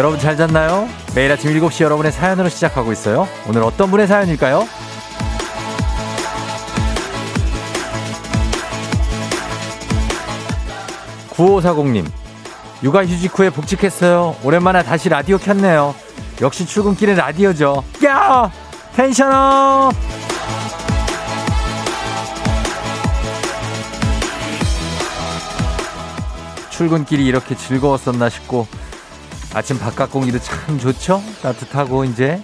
[0.00, 0.88] 여러분 잘 잤나요?
[1.14, 3.28] 매일 아침 7시 여러분의 사연으로 시작하고 있어요.
[3.46, 4.66] 오늘 어떤 분의 사연일까요?
[11.28, 12.10] 9540님,
[12.82, 14.36] 육아휴직 후에 복직했어요.
[14.42, 15.94] 오랜만에 다시 라디오 켰네요.
[16.40, 17.84] 역시 출근길은 라디오죠.
[18.06, 18.50] 야!
[18.96, 19.92] 텐션업!
[26.70, 28.79] 출근길이 이렇게 즐거웠었나 싶고
[29.54, 31.22] 아침 바깥 공기도 참 좋죠?
[31.42, 32.42] 따뜻하고 이제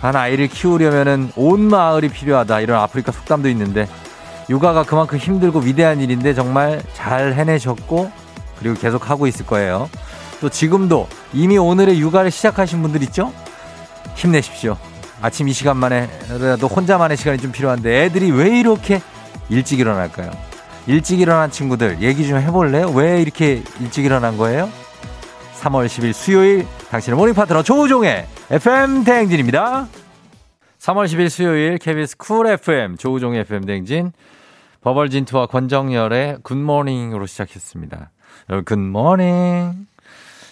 [0.00, 3.86] 한 아이를 키우려면은 온 마을이 필요하다 이런 아프리카 속담도 있는데
[4.48, 8.10] 육아가 그만큼 힘들고 위대한 일인데 정말 잘 해내셨고
[8.58, 9.88] 그리고 계속 하고 있을 거예요.
[10.40, 13.32] 또 지금도 이미 오늘의 육아를 시작하신 분들 있죠?
[14.16, 14.76] 힘내십시오.
[15.22, 19.02] 아침 이 시간만에라도 혼자만의 시간이 좀 필요한데 애들이 왜 이렇게
[19.50, 20.30] 일찍 일어날까요?
[20.86, 22.88] 일찍 일어난 친구들 얘기 좀 해볼래요?
[22.88, 24.70] 왜 이렇게 일찍 일어난 거예요?
[25.60, 29.88] 3월 10일 수요일 당신의 morning 파트너 조우종의 FM 대행진입니다.
[30.78, 34.12] 3월 10일 수요일 KBS Cool FM 조우종의 FM 대행진
[34.80, 38.10] 버벌진트와 권정열의 Good Morning으로 시작했습니다.
[38.48, 39.86] 여러분 good morning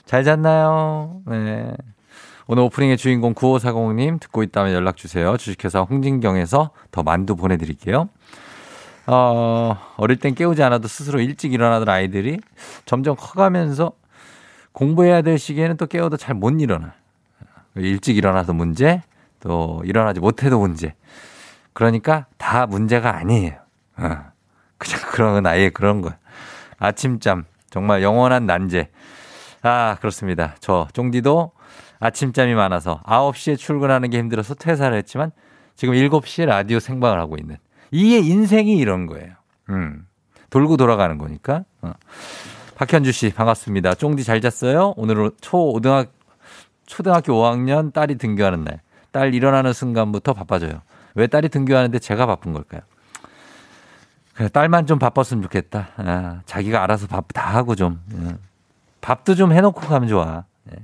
[0.05, 1.23] 잘 잤나요?
[1.27, 1.73] 네.
[2.47, 5.39] 오늘 오프닝의 주인공 9540님 듣고 있다면 연락주세요.
[5.39, 8.11] 주식회사 홍진경에서 더 만두 보내드릴게요.
[9.07, 12.41] 어, 어릴 땐 깨우지 않아도 스스로 일찍 일어나던 아이들이
[12.85, 13.93] 점점 커가면서
[14.79, 16.95] 공부해야 될 시기에는 또 깨워도 잘 못 일어나.
[17.75, 19.03] 일찍 일어나서 문제,
[19.41, 20.95] 또 일어나지 못해도 문제.
[21.73, 23.55] 그러니까 다 문제가 아니에요.
[23.97, 24.03] 어.
[24.79, 26.17] 그냥 그런 아예 그런 거야.
[26.79, 28.89] 아침잠 정말 영원한 난제.
[29.63, 30.55] 아 그렇습니다.
[30.61, 31.51] 저 쫑디도
[31.99, 35.33] 아침잠이 많아서 9시에 출근하는 게 힘들어서 퇴사를 했지만
[35.75, 37.57] 지금 7시에 라디오 생방을 하고 있는
[37.91, 39.35] 이게 인생이 이런 거예요.
[39.71, 40.07] 음.
[40.51, 41.65] 돌고 돌아가는 거니까.
[41.83, 41.93] 어.
[42.79, 43.95] 박현주 씨 반갑습니다.
[43.95, 44.95] 쫑디 잘 잤어요?
[44.97, 46.13] 오늘은 초등학
[46.87, 48.81] 초등학교 5학년 딸이 등교하는 날.
[49.11, 50.83] 딸 일어나는 순간부터 바빠져요.
[51.17, 52.83] 왜 딸이 등교하는데 제가 바쁜 걸까요?
[54.35, 55.89] 그래, 딸만 좀 바빴으면 좋겠다.
[55.97, 58.01] 아, 자기가 알아서 밥 다 하고 좀.
[58.15, 58.37] 예.
[59.01, 60.45] 밥도 좀 해놓고 가면 좋아.
[60.71, 60.77] 예.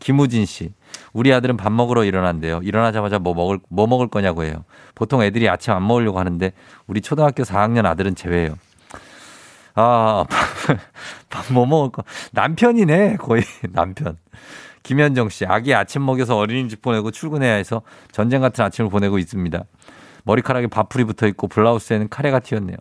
[0.00, 0.72] 김우진 씨.
[1.12, 2.60] 우리 아들은 밥 먹으러 일어난대요.
[2.62, 4.64] 일어나자마자 뭐 먹을, 뭐 먹을 거냐고 해요.
[4.94, 6.50] 보통 애들이 아침 안 먹으려고 하는데
[6.86, 8.56] 우리 초등학교 4학년 아들은 제외예요.
[9.78, 10.24] 아,
[11.36, 12.04] 밥 뭐 먹을 거.
[12.32, 13.42] 남편이네, 거의.
[13.72, 14.16] 남편.
[14.82, 17.82] 김현정 씨, 아기 아침 먹여서 어린이집 보내고 출근해야 해서
[18.12, 19.64] 전쟁 같은 아침을 보내고 있습니다.
[20.24, 22.76] 머리카락에 밥풀이 붙어 있고 블라우스에는 카레가 튀었네요.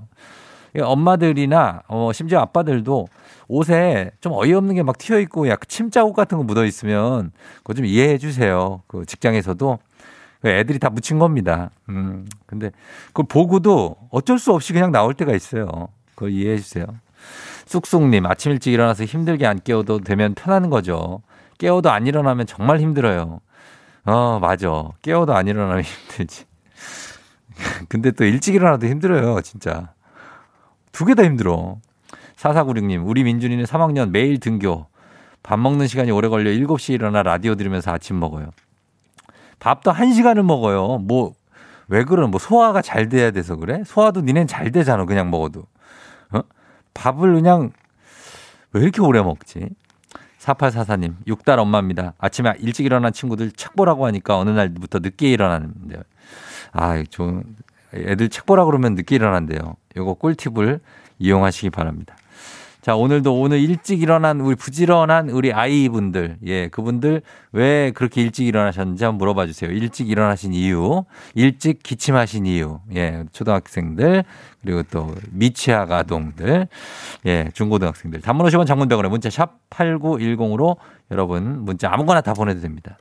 [0.79, 3.07] 엄마들이나 어, 심지어 아빠들도
[3.47, 7.85] 옷에 좀 어이없는 게 막 튀어 있고 약간 침자국 같은 거 묻어 있으면 그거 좀
[7.85, 8.81] 이해해 주세요.
[8.87, 9.79] 그 직장에서도
[10.41, 11.69] 그 애들이 다 묻힌 겁니다.
[11.89, 12.27] 음.
[12.45, 12.71] 근데
[13.07, 15.87] 그걸 보고도 어쩔 수 없이 그냥 나올 때가 있어요.
[16.13, 16.85] 그거 이해해 주세요.
[17.65, 21.21] 쑥쑥님 아침 일찍 일어나서 힘들게 안 깨워도 되면 편한 거죠.
[21.57, 23.39] 깨워도 안 일어나면 정말 힘들어요.
[24.05, 24.89] 어, 맞아.
[25.01, 26.45] 깨워도 안 일어나면 힘들지.
[27.89, 29.93] 근데 또 일찍 일어나도 힘들어요, 진짜.
[30.91, 31.77] 두 개 다 힘들어.
[32.37, 34.87] 4496님, 우리 민준이는 3학년 매일 등교.
[35.41, 38.49] 밥 먹는 시간이 오래 걸려 7시에 일어나 라디오 들으면서 아침 먹어요.
[39.59, 40.97] 밥도 1시간을 먹어요.
[40.99, 41.33] 뭐,
[41.87, 43.83] 왜 그런, 뭐 소화가 잘 돼야 돼서 그래?
[43.85, 45.63] 소화도 니넨 잘 되잖아, 그냥 먹어도.
[46.31, 46.41] 어?
[46.95, 47.71] 밥을 그냥
[48.73, 49.69] 왜 이렇게 오래 먹지?
[50.39, 52.13] 4844님, 6달 엄마입니다.
[52.17, 56.01] 아침에 일찍 일어난 친구들 책 보라고 하니까 어느 날부터 늦게 일어나는데요.
[56.71, 57.55] 아, 좀,
[57.93, 59.77] 애들 책 보라 그러면 늦게 일어난대요.
[59.95, 60.81] 요거 꿀팁을
[61.19, 62.15] 이용하시기 바랍니다.
[62.85, 69.03] 자, 오늘도 오늘 일찍 일어난 우리 부지런한 우리 아이분들, 예, 그분들 왜 그렇게 일찍 일어나셨는지
[69.03, 69.71] 한번 물어봐 주세요.
[69.71, 71.03] 일찍 일어나신 이유,
[71.33, 74.23] 일찍 기침하신 이유, 예, 초등학생들,
[74.61, 76.67] 그리고 또 미취학 아동들,
[77.25, 78.21] 예, 중고등학생들.
[78.21, 80.77] 단문 50원 장문병원에 문자 샵 8910으로
[81.09, 82.99] 여러분 문자 아무거나 다 보내도 됩니다.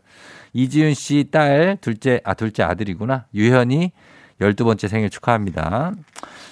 [0.54, 3.26] 이지윤 씨 딸, 둘째, 아, 둘째 아들이구나.
[3.34, 3.92] 유현이
[4.40, 5.92] 12번째 생일 축하합니다.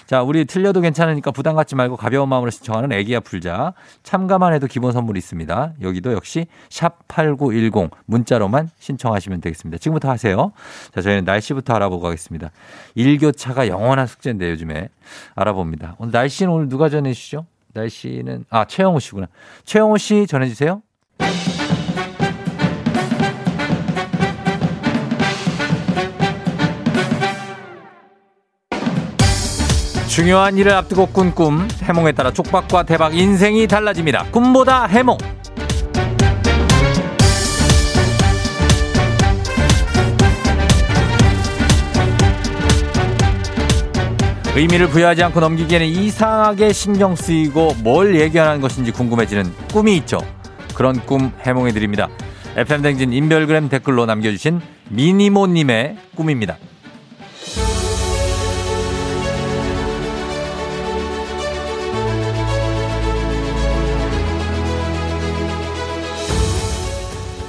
[0.05, 3.73] 자, 우리 틀려도 괜찮으니까 부담 갖지 말고 가벼운 마음으로 신청하는 애기야 풀자.
[4.03, 5.73] 참가만 해도 기본 선물이 있습니다.
[5.81, 9.77] 여기도 역시 샵 8910 문자로만 신청하시면 되겠습니다.
[9.79, 10.51] 지금부터 하세요.
[10.93, 12.51] 자, 저희는 날씨부터 알아보고 가겠습니다.
[12.95, 14.89] 일교차가 영원한 숙제인데 요즘에
[15.35, 15.95] 알아봅니다.
[15.99, 17.45] 오늘 날씨는 오늘 누가 전해 주시죠?
[17.73, 19.27] 날씨는, 아, 최영호 씨구나.
[19.65, 20.81] 최영호 씨 전해 주세요.
[30.13, 34.25] 중요한 일을 앞두고 꾼 꿈, 해몽에 따라 촉박과 대박 인생이 달라집니다.
[34.25, 35.17] 꿈보다 해몽.
[44.55, 50.19] 의미를 부여하지 않고 넘기기에는 이상하게 신경 쓰이고 뭘 예견하는 것인지 궁금해지는 꿈이 있죠.
[50.75, 52.07] 그런 꿈 해몽해 드립니다.
[52.55, 56.57] FM댕진 인별그램 댓글로 남겨주신 미니모님의 꿈입니다.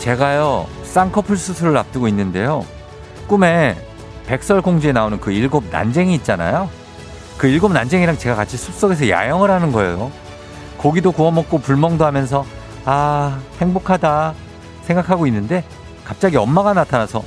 [0.04, 2.66] 제가요 쌍꺼풀 수술을 앞두고 있는데요.
[3.26, 3.74] 꿈에
[4.26, 6.68] 백설공주에 나오는 그 일곱 난쟁이 있잖아요.
[7.38, 10.12] 그 일곱 난쟁이랑 제가 같이 숲속에서 야영을 하는 거예요.
[10.76, 12.44] 고기도 구워 먹고 불멍도 하면서
[12.84, 14.34] 아 행복하다
[14.82, 15.64] 생각하고 있는데
[16.04, 17.24] 갑자기 엄마가 나타나서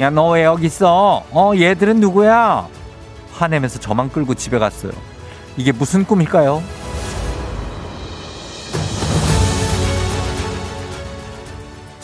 [0.00, 1.22] 야 너 왜 여기 있어?
[1.30, 2.66] 어 얘들은 누구야?
[3.34, 4.92] 화내면서 저만 끌고 집에 갔어요.
[5.58, 6.62] 이게 무슨 꿈일까요?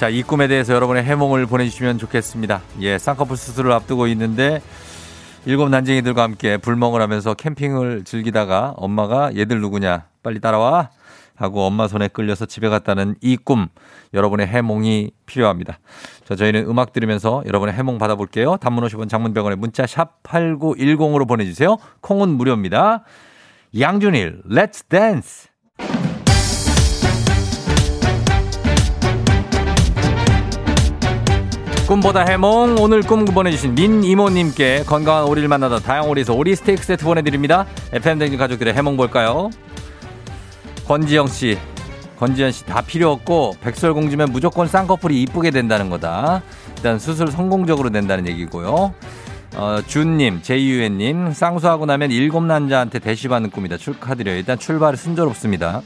[0.02, 2.60] 자, 이 꿈에 대해서 여러분의 해몽을 보내주시면 좋겠습니다.
[2.80, 4.60] 예, 쌍꺼풀 수술을 앞두고 있는데
[5.46, 10.90] 일곱 난쟁이들과 함께 불멍을 하면서 캠핑을 즐기다가 엄마가 얘들 누구냐 빨리 따라와
[11.36, 13.68] 하고 엄마 손에 끌려서 집에 갔다는 이 꿈
[14.12, 15.78] 여러분의 해몽이 필요합니다.
[16.24, 18.56] 자, 저희는 음악 들으면서 여러분의 해몽 받아볼게요.
[18.56, 21.76] 단문 50원 장문병원에 문자 샵 8910으로 보내주세요.
[22.00, 23.04] 콩은 무료입니다.
[23.78, 25.51] 양준일, Let's Dance!
[31.92, 37.66] 꿈보다 해몽 오늘 꿈 보내주신 민 이모님께 건강한 오리를 만나다 다양오리에서 오리 스테이크 세트 보내드립니다.
[37.92, 39.50] FM댕진 가족들의 해몽 볼까요?
[40.86, 41.58] 권지영 씨,
[42.18, 46.40] 권지현 씨 다 필요 없고 백설공주면 무조건 쌍꺼풀이 이쁘게 된다는 거다.
[46.78, 48.94] 일단 수술 성공적으로 된다는 얘기고요.
[49.56, 53.76] 어, 준님, 제이유엔님, 쌍수하고 나면 일곱 남자한테 대시받는 꿈이다.
[53.76, 54.36] 축하드려요.
[54.36, 55.82] 일단 출발이 순조롭습니다.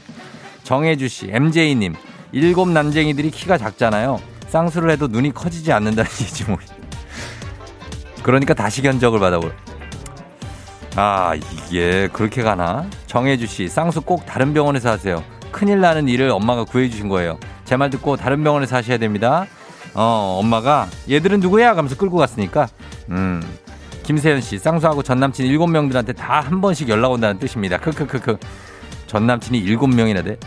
[0.63, 1.95] 정혜주 씨, MJ님,
[2.31, 4.21] 일곱 난쟁이들이 키가 작잖아요.
[4.47, 6.57] 쌍수를 해도 눈이 커지지 않는다는 얘기지 뭐.
[8.23, 9.53] 그러니까 다시 견적을 받아볼.
[10.95, 12.87] 아 이게 그렇게 가나?
[13.05, 15.23] 정혜주 씨 쌍수 꼭 다른 병원에서 하세요.
[15.51, 17.37] 큰일 나는 일을 엄마가 구해주신 거예요.
[17.65, 19.45] 제 말 듣고 다른 병원에서 하셔야 됩니다.
[19.93, 21.69] 어 엄마가 얘들은 누구야?
[21.69, 22.67] 하면서 끌고 갔으니까
[23.09, 23.43] 음
[24.03, 27.77] 김세현 씨 쌍수하고 전 남친 일곱 명들한테 다 한 번씩 연락 온다는 뜻입니다.
[27.77, 28.37] 크크크크
[29.07, 30.37] 전 남친이 일곱 명이나 돼.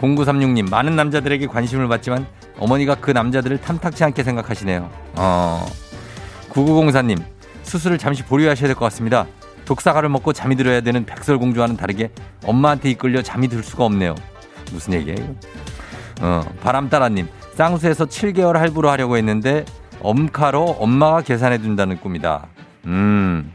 [0.00, 2.26] 0936님 많은 남자들에게 관심을 받지만
[2.58, 4.90] 어머니가 그 남자들을 탐탁치 않게 생각하시네요.
[5.16, 5.66] 어.
[6.50, 7.22] 9904님,
[7.62, 9.26] 수술을 잠시 보류하셔야 될 것 같습니다.
[9.64, 12.10] 독사가를 먹고 잠이 들어야 되는 백설공주와는 다르게
[12.44, 14.14] 엄마한테 이끌려 잠이 들 수가 없네요.
[14.72, 15.34] 무슨 얘기예요?
[16.20, 19.64] 어, 바람따라님, 쌍수에서 7개월 할부로 하려고 했는데
[20.00, 22.48] 엄카로 엄마가 계산해 준다는 꿈이다.
[22.86, 23.52] 음.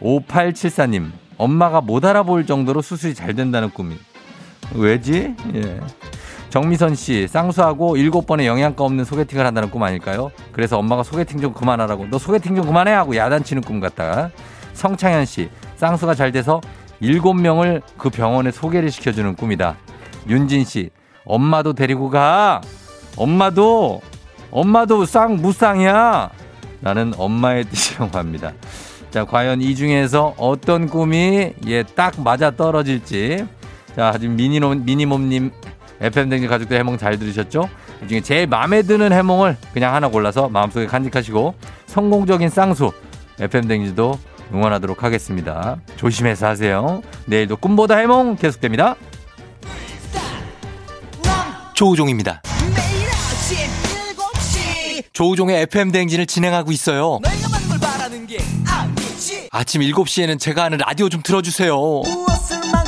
[0.00, 3.96] 5874님, 엄마가 못 알아볼 정도로 수술이 잘 된다는 꿈이.
[4.74, 5.34] 왜지?
[5.54, 5.80] 예.
[6.50, 10.30] 정미선 씨, 쌍수하고 일곱 번의 영양가 없는 소개팅을 한다는 꿈 아닐까요?
[10.52, 12.92] 그래서 엄마가 소개팅 좀 그만하라고, 너 소개팅 좀 그만해!
[12.92, 14.30] 하고 야단치는 꿈 같다.
[14.72, 16.60] 성창현 씨, 쌍수가 잘 돼서
[17.00, 19.76] 일곱 명을 그 병원에 소개를 시켜주는 꿈이다.
[20.28, 20.90] 윤진 씨,
[21.24, 22.62] 엄마도 데리고 가!
[23.16, 24.00] 엄마도!
[24.50, 26.30] 엄마도 쌍, 무쌍이야!
[26.80, 28.52] 나는 엄마의 뜻이라고 합니다.
[29.10, 33.46] 자, 과연 이 중에서 어떤 꿈이, 예, 딱 맞아 떨어질지.
[33.94, 35.50] 자, 지금 미니몸, 미니몸님
[36.00, 37.68] FM댕진 가족들 해몽 잘 들으셨죠?
[38.04, 41.54] 이 중에 제일 마음에 드는 해몽을 그냥 하나 골라서 마음속에 간직하시고
[41.86, 42.92] 성공적인 쌍수
[43.40, 44.18] FM댕지도
[44.52, 45.76] 응원하도록 하겠습니다.
[45.96, 47.02] 조심해서 하세요.
[47.26, 48.96] 내일도 꿈보다 해몽 계속됩니다.
[51.74, 52.42] 조우종입니다.
[55.12, 57.18] 조우종의 FM대행진을 진행하고 있어요.
[59.50, 61.76] 아침 7시에는 제가 하는 라디오 좀 틀어주세요.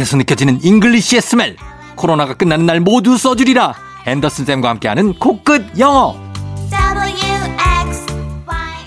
[0.00, 1.56] 코끝에서 느껴지는 English의 smell.
[1.94, 3.74] 코로나가 끝나는 날 모두 써주리라.
[4.06, 6.16] 앤더슨 쌤과 함께하는 코끝 영어.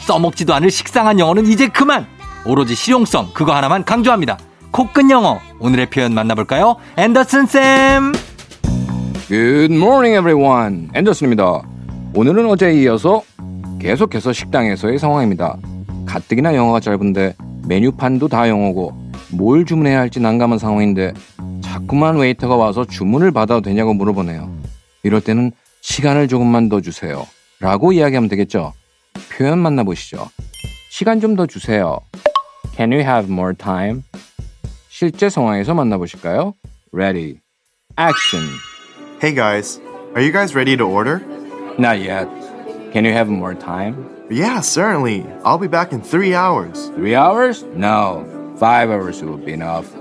[0.01, 2.07] 써먹지도 않을 식상한 영어는 이제 그만.
[2.45, 4.37] 오로지 실용성 그거 하나만 강조합니다.
[4.71, 5.39] 코끝 영어.
[5.59, 6.77] 오늘의 표현 만나볼까요?
[6.97, 8.13] 앤더슨 쌤.
[9.27, 10.89] Good morning everyone.
[10.95, 11.61] 앤더슨입니다.
[12.15, 13.21] 오늘은 어제에 이어서
[13.79, 15.57] 계속해서 식당에서의 상황입니다.
[16.07, 17.35] 가뜩이나 영어가 짧은데
[17.67, 19.02] 메뉴판도 다 영어고
[19.33, 21.13] 뭘 주문해야 할지 난감한 상황인데
[21.61, 24.49] 자꾸만 웨이터가 와서 주문을 받아도 되냐고 물어보네요.
[25.03, 27.25] 이럴 때는 시간을 조금만 더 주세요.
[27.59, 28.73] 라고 이야기하면 되겠죠.
[29.31, 30.29] 표현 만나보시죠.
[30.89, 31.99] 시간 좀 더 주세요.
[32.75, 34.03] Can we have more time?
[34.89, 36.53] 실제 상황에서 만나보실까요?
[36.91, 37.39] Ready.
[37.97, 38.43] Action.
[39.21, 39.79] Hey guys,
[40.15, 41.21] are you guys ready to order?
[41.79, 42.27] Not yet.
[42.91, 43.95] Can you have more time?
[44.29, 45.25] Yeah, certainly.
[45.43, 46.91] I'll be back in three hours.
[46.95, 47.63] Three hours?
[47.75, 48.25] No.
[48.57, 49.91] Five hours will be enough.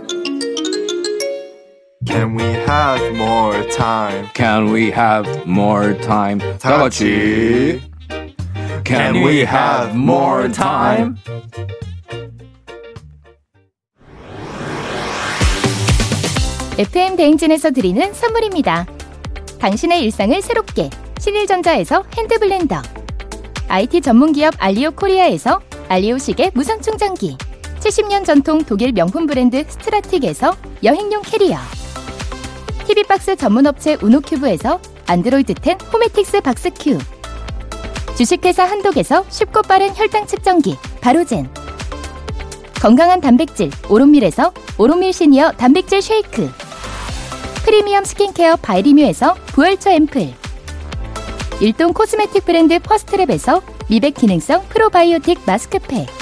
[2.06, 4.28] Can we have more time?
[4.34, 6.38] Can we have more time?
[6.58, 7.80] 다 같이.
[8.84, 11.16] Can we have more time?
[16.78, 18.86] FM 대행진에서 드리는 선물입니다.
[19.58, 20.90] 당신의 일상을 새롭게
[21.20, 22.82] 신일전자에서 핸드블렌더
[23.68, 27.36] IT 전문기업 알리오 코리아에서 알리오 시계 무선 충전기
[27.82, 31.56] 70년 전통 독일 명품 브랜드 스트라틱에서 여행용 캐리어.
[32.86, 36.98] TV박스 전문업체 우노큐브에서 안드로이드 10 호메틱스 박스큐.
[38.16, 41.52] 주식회사 한독에서 쉽고 빠른 혈당 측정기 바로젠.
[42.80, 46.52] 건강한 단백질 오롯밀에서 오롯밀 시니어 단백질 쉐이크.
[47.64, 50.32] 프리미엄 스킨케어 바이리뮤에서 부활초 앰플.
[51.60, 56.21] 일동 cosmetic 브랜드 퍼스트랩에서 미백 기능성 프로바이오틱 마스크팩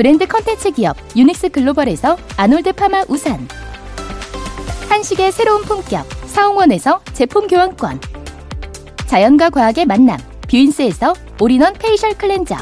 [0.00, 3.46] 브랜드 컨텐츠 기업 유닉스 글로벌에서 아놀드 파마 우산.
[4.88, 8.00] 한식의 새로운 품격 사홍원에서 제품 교환권.
[9.06, 10.16] 자연과 과학의 만남
[10.48, 12.56] 뷰인스에서 all-in-one facial cleanser.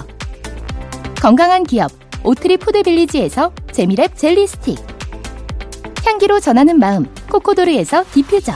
[1.23, 1.93] 건강한 기업
[2.25, 4.77] 오트리 푸드빌리지에서 재미랩 젤리 스틱.
[6.05, 8.53] 향기로 전하는 마음 코코도르에서 디퓨저.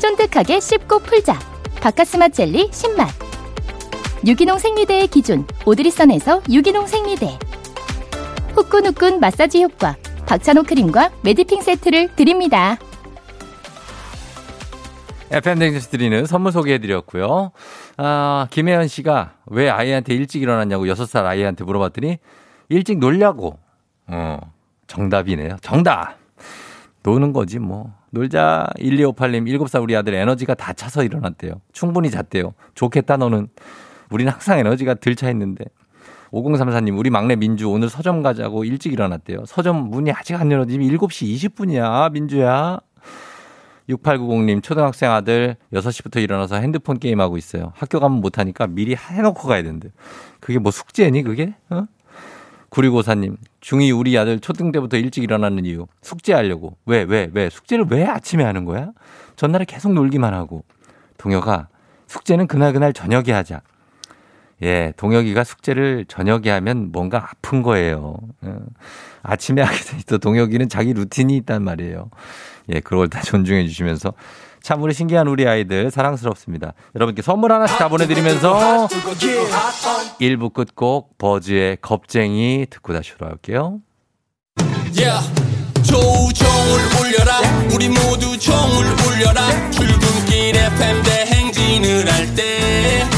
[0.00, 1.38] 쫀득하게 씹고 풀자
[1.80, 3.08] 바카스마 젤리 신맛.
[4.26, 7.38] 유기농 생리대의 기준 오드리선에서 유기농 생리대
[8.58, 9.94] 후끈후끈 마사지 효과
[10.26, 12.76] 박찬호 크림과 매디핑 세트를 드립니다.
[15.30, 17.52] FM 댕지스 드리는 선물 소개해드렸고요.
[17.98, 22.18] 아, 김혜연 씨가 왜 아이한테 일찍 일어났냐고 6살 아이한테 물어봤더니
[22.70, 23.58] 일찍 놀려고.
[24.08, 24.38] 어,
[24.88, 25.58] 정답이네요.
[25.60, 26.16] 정답!
[27.04, 27.92] 노는 거지 뭐.
[28.10, 31.60] 놀자 1258님 7살 우리 아들 에너지가 다 차서 일어났대요.
[31.72, 32.54] 충분히 잤대요.
[32.74, 33.48] 좋겠다 너는.
[34.10, 35.64] 우리는 항상 에너지가 들 차 있는데.
[36.32, 39.44] 5034님, 우리 막내 민주 오늘 서점 가자고 일찍 일어났대요.
[39.46, 42.80] 서점 문이 아직 안 열어지면 7시 20분이야, 민주야.
[43.88, 47.72] 6890님, 초등학생 아들 6시부터 일어나서 핸드폰 게임하고 있어요.
[47.74, 49.90] 학교 가면 못하니까 미리 해놓고 가야 된대.
[50.40, 51.54] 그게 뭐 숙제니, 그게?
[51.70, 51.86] 어?
[52.70, 55.86] 9654님, 중2 우리 아들 초등 때부터 일찍 일어나는 이유.
[56.02, 56.76] 숙제하려고.
[56.84, 57.48] 왜, 왜, 왜?
[57.48, 58.90] 숙제를 왜 아침에 하는 거야?
[59.36, 60.64] 전날에 계속 놀기만 하고.
[61.16, 61.68] 동혁아,
[62.08, 63.62] 숙제는 그날그날 저녁에 하자.
[64.62, 68.16] 예, 동혁이가 숙제를 저녁에 하면 뭔가 아픈 거예요.
[68.42, 68.58] 어.
[69.22, 70.18] 아침에 하게 돼 있어.
[70.18, 72.10] 동혁이는 자기 루틴이 있단 말이에요.
[72.70, 74.12] 예, 그걸 다 존중해 주시면서
[74.62, 76.74] 참 우리 신기한 우리 아이들 사랑스럽습니다.
[76.94, 78.88] 여러분께 선물 하나씩 다 보내드리면서
[80.20, 83.80] 1부 끝곡 버즈의 겁쟁이 듣고 다시 돌아올게요.
[84.96, 85.48] Yeah.
[85.84, 87.40] 조우종을 울려라
[87.72, 92.48] 우리 모두 종을 울려라 출근길 FM 대행진을 할때
[92.98, 93.17] 때마다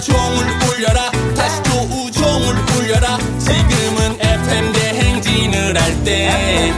[0.00, 1.10] 종을 울려라.
[1.36, 3.18] 다시 조우종을 울려라.
[3.38, 6.72] 지금은 FM 대행진을 할때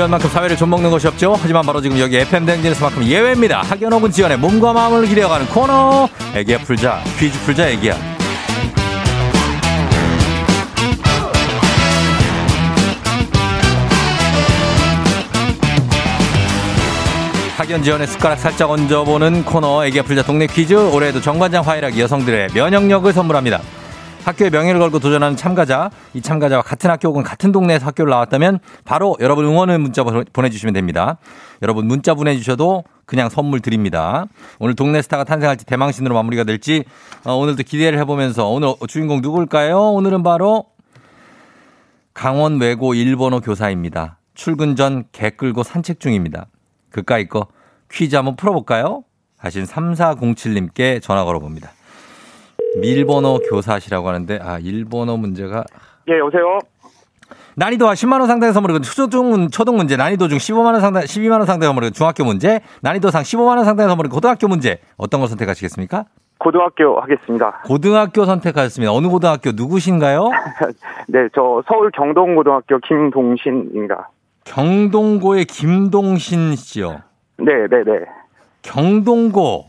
[0.00, 1.36] 지원만큼 사회를 좀먹는 것이 없죠.
[1.38, 3.60] 하지만 바로 지금 여기 FM 댕진에서만큼 예외입니다.
[3.60, 6.08] 학연 혹은 지원의 몸과 마음을 기대어가는 코너.
[6.34, 7.02] 애기야 풀자.
[7.18, 7.94] 퀴즈 풀자 애기야.
[17.58, 20.72] 학연 지원의 숟가락 살짝 얹어보는 코너 애기야 풀자 동네 퀴즈.
[20.72, 23.60] 올해도 정관장 화이락이 여성들의 면역력을 선물합니다.
[24.24, 29.16] 학교의 명예를 걸고 도전하는 참가자, 이 참가자와 같은 학교 혹은 같은 동네에서 학교를 나왔다면 바로
[29.20, 31.16] 여러분 응원의 문자 보- 보내주시면 됩니다.
[31.62, 34.26] 여러분 문자 보내주셔도 그냥 선물 드립니다.
[34.58, 36.84] 오늘 동네 스타가 탄생할지 대망신으로 마무리가 될지
[37.24, 39.92] 어, 오늘도 기대를 해보면서 오늘 주인공 누굴까요?
[39.92, 40.66] 오늘은 바로
[42.14, 44.18] 강원 외고 1번호 교사입니다.
[44.34, 46.46] 출근 전 개 끌고 산책 중입니다.
[46.90, 47.46] 그까이 거
[47.90, 49.02] 퀴즈 한번 풀어볼까요?
[49.38, 51.70] 하신 3407님께 전화 걸어봅니다.
[52.76, 55.64] 밀번호 교사시라고 하는데 아 일본어 문제가
[56.08, 56.58] 예, 여보세요?
[57.56, 61.46] 난이도가 10만 원 상당의 선물은 초등 초등 문제, 난이도 중 15만 원 상당 12만 원
[61.46, 64.78] 상당의 선물은 중학교 문제, 난이도상 15만 원 상당의 선물은 고등학교 문제.
[64.96, 66.04] 어떤 걸 선택하시겠습니까?
[66.38, 67.60] 고등학교 하겠습니다.
[67.66, 68.92] 고등학교 선택하셨습니다.
[68.92, 70.30] 어느 고등학교 누구신가요?
[71.08, 74.08] 네, 저 서울 경동고등학교 김동신입니다.
[74.44, 77.02] 경동고의 김동신 씨요.
[77.36, 78.06] 네, 네, 네.
[78.62, 79.66] 경동고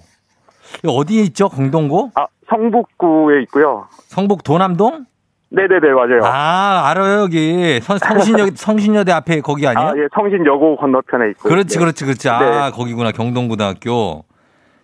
[0.88, 1.50] 어디에 있죠?
[1.50, 2.12] 경동고?
[2.15, 3.88] 아, 성북구에 있고요.
[4.08, 5.05] 성북 도남동?
[5.50, 6.22] 네, 네, 네, 맞아요.
[6.24, 9.89] 아 알아요 여기 성, 성신여 성신여대 앞에 거기 아니에요?
[9.89, 11.50] 아, 예, 성신여고 건너편에 있고.
[11.50, 11.79] 그렇지, 네.
[11.79, 12.29] 그렇지, 그렇지.
[12.29, 12.72] 아, 네.
[12.72, 13.12] 거기구나.
[13.12, 14.24] 경동고등학교.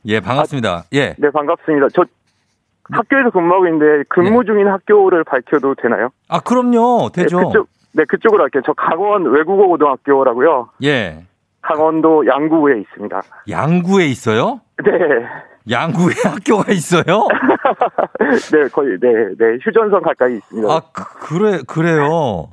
[0.05, 0.85] 예, 반갑습니다.
[0.93, 1.15] 예.
[1.17, 1.87] 네, 반갑습니다.
[1.93, 2.03] 저
[2.91, 6.09] 학교에서 근무하고 있는데 근무 중인 학교를 밝혀도 되나요?
[6.29, 7.09] 아, 그럼요.
[7.13, 7.47] 네, 되죠.
[7.47, 8.61] 그쪽, 네, 그쪽으로 할게요.
[8.65, 10.69] 저 강원 외국어 고등학교라고요.
[10.83, 11.25] 예.
[11.61, 13.21] 강원도 양구에 있습니다.
[13.49, 14.61] 양구에 있어요?
[14.85, 14.91] 네.
[15.69, 17.27] 양구에 학교가 있어요?
[18.51, 20.73] 네, 거의, 네, 네, 휴전선 가까이 있습니다.
[20.73, 22.49] 아, 그, 그래, 그래요.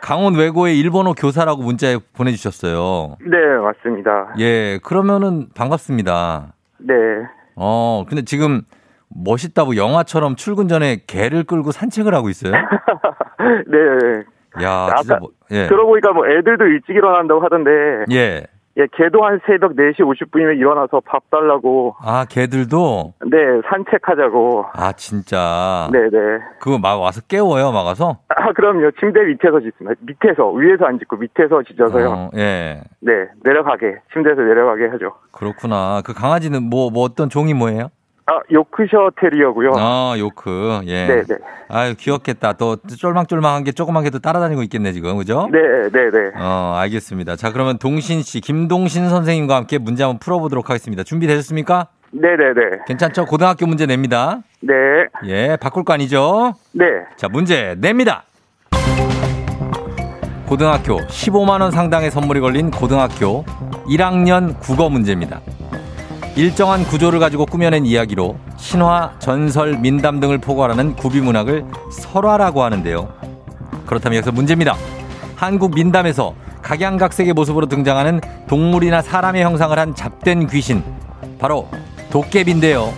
[0.00, 3.16] 강원 외고의 일본어 교사라고 문자에 보내주셨어요.
[3.20, 4.34] 네, 맞습니다.
[4.38, 6.54] 예, 그러면은 반갑습니다.
[6.78, 6.94] 네.
[7.56, 8.62] 어, 근데 지금
[9.08, 12.52] 멋있다고 영화처럼 출근 전에 개를 끌고 산책을 하고 있어요?
[13.66, 14.64] 네.
[14.64, 15.66] 야, 진짜 아까 뭐, 예.
[15.66, 17.70] 들어보니까 뭐 애들도 일찍 일어난다고 하던데,
[18.12, 18.46] 예.
[18.78, 23.14] 예, 걔도 한 새벽 4시 50분이면 일어나서 밥 달라고, 아, 개들도?
[23.26, 23.36] 네,
[23.68, 24.66] 산책하자고.
[24.72, 25.88] 아, 진짜.
[25.92, 26.38] 네네.
[26.60, 28.18] 그거 막 와서 깨워요, 막 와서?
[28.28, 28.92] 아, 그럼요.
[29.00, 30.00] 침대 밑에서 짓습니다.
[30.00, 32.08] 밑에서, 위에서 안 짓고 밑에서 짓어서요.
[32.08, 32.82] 어, 예.
[33.00, 33.12] 네,
[33.42, 33.96] 내려가게.
[34.12, 35.14] 침대에서 내려가게 하죠.
[35.32, 36.02] 그렇구나.
[36.06, 37.88] 그 강아지는 뭐, 뭐 어떤 종이 뭐예요?
[38.30, 39.72] 아, 요크셔 테리어고요.
[39.76, 40.80] 아, 요크.
[40.86, 41.06] 예.
[41.06, 41.36] 네 네.
[41.70, 42.52] 아유, 귀엽겠다.
[42.54, 45.16] 또 쫄망쫄망한 게 조그만 게도 따라다니고 있겠네, 지금.
[45.16, 45.48] 그죠?
[45.50, 45.58] 네,
[45.90, 46.30] 네, 네.
[46.38, 47.36] 어, 알겠습니다.
[47.36, 51.02] 자, 그러면 동신 씨, 김동신 선생님과 함께 문제 한번 풀어 보도록 하겠습니다.
[51.04, 51.88] 준비되셨습니까?
[52.10, 52.78] 네 네 네.
[52.86, 53.26] 괜찮죠?
[53.26, 54.40] 고등학교 문제 냅니다.
[54.62, 54.72] 네.
[55.26, 56.54] 예, 바꿀 거 아니죠?
[56.72, 56.84] 네.
[57.16, 58.24] 자, 문제 냅니다.
[60.46, 63.44] 고등학교 15만 원 상당의 선물이 걸린 고등학교
[63.86, 65.40] 1학년 국어 문제입니다.
[66.38, 73.12] 일정한 구조를 가지고 꾸며낸 이야기로 신화, 전설, 민담 등을 포괄하는 구비 문학을 설화라고 하는데요.
[73.86, 74.76] 그렇다면 여기서 문제입니다.
[75.34, 80.84] 한국 민담에서 각양각색의 모습으로 등장하는 동물이나 사람의 형상을 한 잡된 귀신.
[81.40, 81.68] 바로
[82.10, 82.94] 도깨비인데요.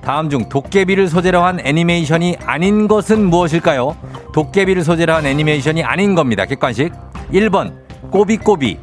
[0.00, 3.94] 다음 중 도깨비를 소재로 한 애니메이션이 아닌 것은 무엇일까요?
[4.32, 6.46] 도깨비를 소재로 한 애니메이션이 아닌 겁니다.
[6.46, 6.94] 객관식.
[7.30, 7.74] 1번
[8.10, 8.78] 꼬비꼬비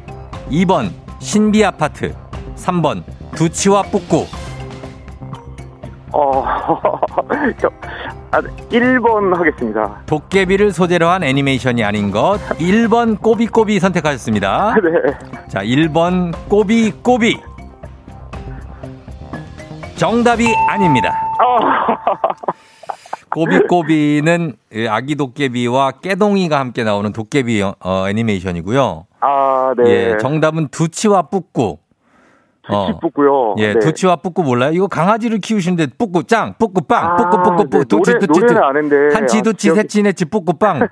[0.52, 2.14] 2번 신비아파트
[2.54, 3.02] 3번
[3.38, 4.26] 두치와 뿌꾸
[6.10, 6.42] 어,
[7.60, 7.68] 저,
[8.32, 10.02] 아, 1번 하겠습니다.
[10.06, 14.74] 도깨비를 소재로 한 애니메이션이 아닌 것 1번 꼬비꼬비 선택하셨습니다.
[14.82, 15.46] 네.
[15.46, 17.38] 자 1번 꼬비꼬비
[19.94, 21.14] 정답이 아닙니다.
[21.40, 21.58] 어,
[23.30, 24.56] 꼬비꼬비는
[24.88, 29.06] 아기 도깨비와 깨동이가 함께 나오는 도깨비 어, 애니메이션이고요.
[29.20, 29.90] 아, 네.
[29.90, 31.78] 예, 정답은 두치와 뿌꾸.
[32.70, 33.54] 어, 뿌고요.
[33.58, 33.78] 예, 네.
[33.78, 34.72] 두치와 뿌꾸 몰라요?
[34.72, 38.40] 이거 강아지를 키우시는데 뿌꾸 짱, 뿌꾸 빵, 아, 뿌꾸 뿌꾸 네, 뿌, 두치 노래, 두치
[38.40, 38.96] 노래는 아는데.
[39.14, 40.80] 한치 아, 두치 기억이- 셋치 넷치 뿌꾸 빵.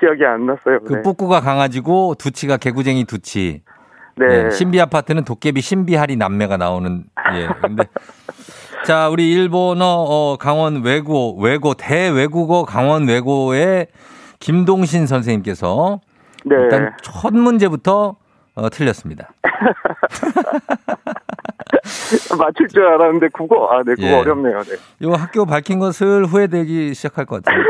[0.00, 0.80] 기억이 안 났어요.
[0.86, 1.02] 그 네.
[1.02, 3.62] 뿌꾸가 강아지고 두치가 개구쟁이 두치.
[4.16, 4.26] 네.
[4.46, 7.04] 예, 신비 아파트는 도깨비 신비하리 남매가 나오는
[7.34, 7.48] 예.
[7.62, 7.84] 근데
[8.84, 13.86] 자, 우리 일본어 어, 강원 외고 외고 대외국어 강원 외고의
[14.38, 16.00] 김동신 선생님께서
[16.44, 16.56] 네.
[16.56, 18.16] 일단 첫 문제부터
[18.54, 19.30] 어, 틀렸습니다.
[22.38, 24.12] 맞출 줄 알았는데 국어 아, 네, 국어 예.
[24.14, 24.60] 어렵네요.
[24.62, 24.76] 네.
[25.00, 27.62] 이 학교 밝힌 것을 후회되기 시작할 것 같아요.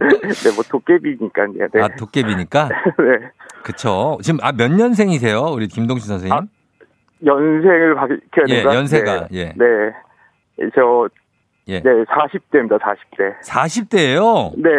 [0.00, 1.68] 네, 뭐 도깨비니까요.
[1.72, 1.80] 네.
[1.80, 2.68] 아, 도깨비니까?
[2.68, 3.30] 네.
[3.62, 4.18] 그쵸.
[4.22, 5.42] 지금, 아, 몇 년생이세요?
[5.42, 6.36] 우리 김동신 선생님?
[6.36, 6.42] 아,
[7.24, 8.74] 연생을 밝혀야 예, 되나?
[8.74, 9.30] 연세가, 네.
[9.32, 9.44] 예.
[9.56, 9.92] 네.
[10.74, 11.08] 저
[11.68, 11.80] 예.
[11.80, 12.80] 네, 40대입니다.
[12.80, 13.40] 40대.
[13.42, 14.70] 40대예요 네.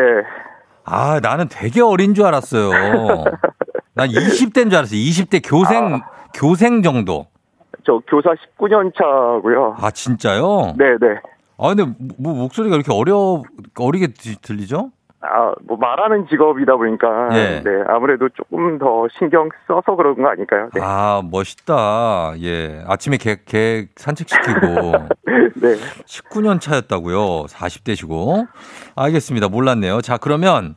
[0.90, 2.72] 아, 나는 되게 어린 줄 알았어요.
[3.94, 5.00] 난 20대인 줄 알았어요.
[5.00, 6.02] 20대 교생,
[6.34, 7.28] 교생 정도.
[7.86, 9.76] 저 교사 19년 차고요.
[9.80, 10.74] 아, 진짜요?
[10.78, 11.08] 네, 네.
[11.58, 11.84] 아, 근데
[12.18, 13.42] 뭐 목소리가 이렇게 어려,
[13.78, 14.92] 어리게 들- 들리죠?
[15.22, 17.62] 아, 뭐 말하는 직업이다 보니까 예.
[17.62, 20.70] 네, 아무래도 조금 더 신경 써서 그런 거 아닐까요?
[20.74, 20.82] 네.
[20.82, 22.36] 아, 멋있다.
[22.42, 22.84] 예.
[22.88, 24.60] 아침에 개, 개 산책시키고.
[25.62, 25.76] 네.
[26.06, 27.46] 19년 차였다고요.
[27.48, 28.48] 40대시고.
[28.96, 29.50] 알겠습니다.
[29.50, 30.02] 몰랐네요.
[30.02, 30.76] 자, 그러면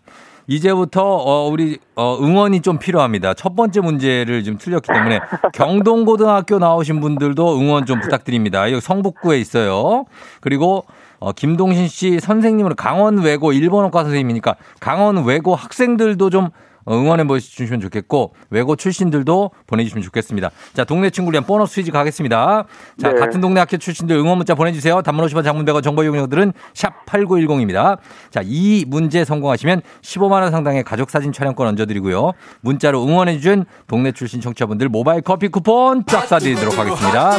[0.49, 3.35] 이제부터 어 우리 어 응원이 좀 필요합니다.
[3.35, 5.21] 첫 번째 문제를 좀 틀렸기 때문에
[5.55, 8.71] 경동고등학교 나오신 분들도 응원 좀 부탁드립니다.
[8.71, 10.05] 여기 성북구에 있어요.
[10.41, 10.85] 그리고
[11.23, 16.51] 어 김동신 씨 선생님으로 강원 외고 일본어과 선생님이니까 강원 외고 학생들도 좀 어,
[16.89, 20.51] 응원해 보시면 좋겠고 외고 출신들도 보내주시면 좋겠습니다.
[20.75, 22.65] 자 동네 친구를 위한 보너스 퀴즈 가겠습니다.
[23.01, 23.19] 자 네.
[23.19, 25.03] 같은 동네 학교 출신들 응원 문자 보내주세요.
[25.03, 27.99] 단문 50원 장문 100원 정보 이용료들은 샵 8910입니다.
[28.31, 32.33] 자 이 문제 성공하시면 15만 원 상당의 가족 사진 촬영권 얹어드리고요.
[32.61, 37.39] 문자로 응원해 준 동네 출신 청취자분들 모바일 커피 쿠폰 쫙 쏴드리도록 하겠습니다.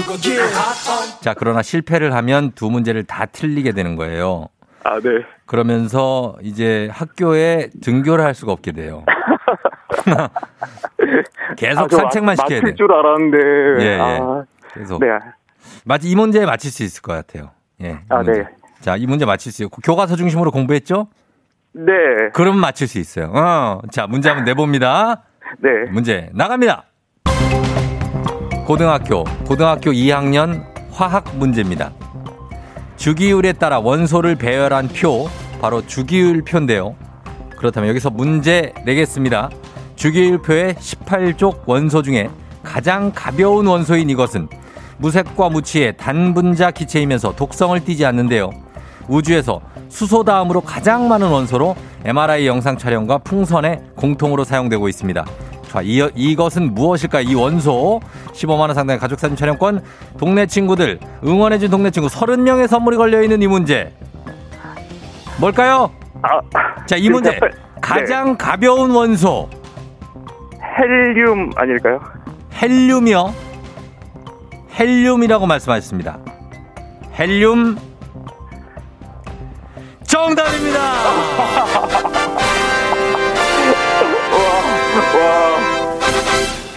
[1.21, 4.47] 자 그러나 실패를 하면 두 문제를 다 틀리게 되는 거예요.
[4.85, 5.09] 아, 네.
[5.45, 9.03] 그러면서 이제 학교에 등교를 할 수가 없게 돼요.
[11.57, 12.75] 계속 아, 저 산책만 맞- 시켜야 돼.
[12.75, 13.37] 줄 알았는데.
[13.79, 13.99] 예, 예.
[13.99, 14.99] 아, 계속.
[14.99, 15.07] 네.
[15.85, 17.51] 맞, 이 문제 맞힐 수 있을 것 같아요.
[17.81, 17.89] 예.
[17.91, 18.31] 이 아, 문제.
[18.31, 18.45] 네.
[18.81, 21.07] 자, 이 문제 맞힐 수 있고 교과서 중심으로 공부했죠?
[21.73, 21.91] 네.
[22.33, 23.31] 그럼 맞힐 수 있어요.
[23.33, 23.81] 어.
[23.91, 25.23] 자, 문제 한번 내봅니다.
[25.59, 25.69] 네.
[25.91, 26.83] 문제 나갑니다.
[28.65, 31.91] 고등학교, 고등학교 2학년 화학 문제입니다.
[32.95, 35.27] 주기율에 따라 원소를 배열한 표,
[35.61, 36.95] 바로 주기율 표인데요.
[37.57, 39.49] 그렇다면 여기서 문제 내겠습니다.
[39.95, 42.29] 주기율표의 18족 원소 중에
[42.63, 44.47] 가장 가벼운 원소인 이것은
[44.97, 48.49] 무색과 무취의 단분자 기체이면서 독성을 띠지 않는데요.
[49.07, 51.75] 우주에서 수소 다음으로 가장 많은 원소로
[52.05, 55.25] MRI 영상 촬영과 풍선에 공통으로 사용되고 있습니다.
[55.69, 57.23] 자, 이, 이것은 무엇일까요?
[57.23, 57.99] 이 원소
[58.33, 59.83] 15만원 상당의 가족사진 촬영권
[60.17, 63.91] 동네 친구들 응원해준 동네 친구 30명의 선물이 걸려있는 이 문제
[65.39, 65.91] 뭘까요?
[66.21, 66.39] 아,
[66.85, 67.39] 자, 이 문제 네.
[67.81, 69.49] 가장 가벼운 원소
[70.77, 71.99] 헬륨 아닐까요?
[72.61, 73.33] 헬륨이요.
[74.79, 76.17] 헬륨이라고 말씀하셨습니다.
[77.17, 77.77] 헬륨
[80.03, 80.79] 정답입니다.
[85.17, 85.59] 와,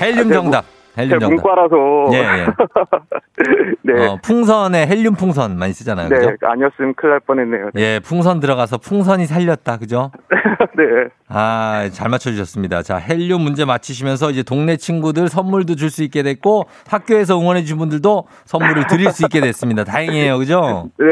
[0.00, 0.75] 헬륨 아, 정답.
[0.96, 1.28] 헬륨 정답.
[1.28, 1.76] 문과라서.
[2.12, 2.46] 예, 예.
[3.82, 4.06] 네.
[4.06, 6.08] 어, 풍선에 헬륨 풍선 많이 쓰잖아요.
[6.08, 6.30] 네, 그죠?
[6.42, 7.70] 아니었으면 큰일 날 뻔했네요.
[7.76, 9.76] 예, 풍선 들어가서 풍선이 살렸다.
[9.78, 10.10] 그죠?
[10.76, 10.84] 네.
[11.28, 12.82] 아, 잘 맞춰주셨습니다.
[12.82, 18.24] 자, 헬륨 문제 맞히시면서 이제 동네 친구들 선물도 줄 수 있게 됐고 학교에서 응원해주신 분들도
[18.44, 19.84] 선물을 드릴 수 있게 됐습니다.
[19.86, 20.36] 다행이에요.
[20.38, 20.88] 그죠?
[20.98, 21.06] 네,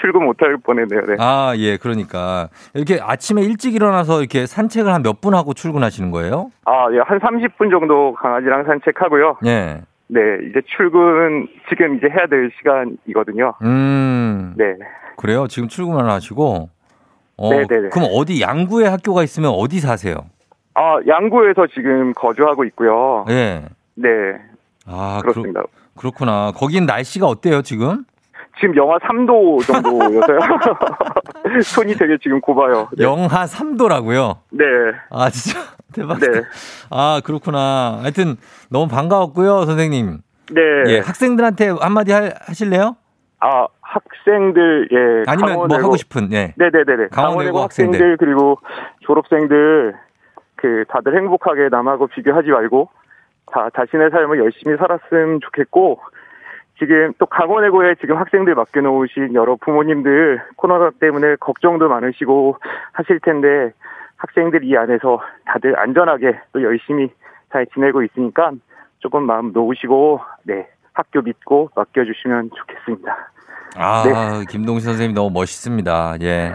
[0.00, 1.00] 출근 못할 뻔했네요.
[1.06, 1.16] 네.
[1.18, 2.48] 아, 예, 그러니까.
[2.74, 6.50] 이렇게 아침에 일찍 일어나서 이렇게 산책을 한 몇 분 하고 출근하시는 거예요?
[6.64, 9.29] 아, 예, 한 30분 정도 강아지랑 산책하고요.
[9.46, 9.82] 예.
[10.08, 13.54] 네, 이제 출근 지금 이제 해야 될 시간이거든요.
[13.62, 14.54] 음.
[14.56, 14.74] 네.
[15.16, 15.46] 그래요?
[15.46, 16.68] 지금 출근을 하시고.
[17.36, 17.88] 어, 네네네.
[17.90, 20.26] 그럼 어디 양구에 학교가 있으면 어디 사세요?
[20.74, 23.24] 아, 양구에서 지금 거주하고 있고요.
[23.30, 23.64] 예.
[23.94, 24.08] 네,
[24.86, 25.62] 아, 그렇, 그렇습니다.
[25.96, 26.52] 그렇구나.
[26.54, 28.04] 거긴 날씨가 어때요, 지금?
[28.60, 30.38] 지금 영하 3도 정도여서요.
[31.62, 32.88] 손이 되게 지금 곱아요.
[32.96, 33.04] 네.
[33.04, 34.38] 영하 3도라고요?
[34.52, 34.64] 네.
[35.10, 35.60] 아, 진짜
[35.92, 36.18] 대박.
[36.20, 36.26] 네.
[36.90, 37.98] 아, 그렇구나.
[38.02, 38.36] 하여튼
[38.70, 40.18] 너무 반가웠고요, 선생님.
[40.52, 40.60] 네.
[40.88, 42.96] 예, 학생들한테 한마디 하, 하실래요?
[43.40, 45.24] 아, 학생들, 예.
[45.30, 46.54] 아니면 뭐 강원외고- 하고 싶은, 예.
[46.56, 47.08] 네네네네.
[47.10, 47.98] 강원외고 학생들.
[47.98, 48.58] 학생들, 그리고
[49.06, 49.94] 졸업생들,
[50.56, 52.90] 그, 다들 행복하게 남하고 비교하지 말고,
[53.52, 56.00] 다 자신의 삶을 열심히 살았으면 좋겠고,
[56.80, 62.56] 지금 또 강원외고에 지금 학생들 맡겨놓으신 여러 부모님들 코로나 때문에 걱정도 많으시고
[62.92, 63.72] 하실 텐데,
[64.16, 67.10] 학생들 이 안에서 다들 안전하게 또 열심히
[67.52, 68.52] 잘 지내고 있으니까
[69.00, 73.16] 조금 마음 놓으시고, 네, 학교 믿고 맡겨주시면 좋겠습니다.
[73.76, 74.44] 아, 네.
[74.50, 76.16] 김동신 선생님 너무 멋있습니다.
[76.22, 76.54] 예.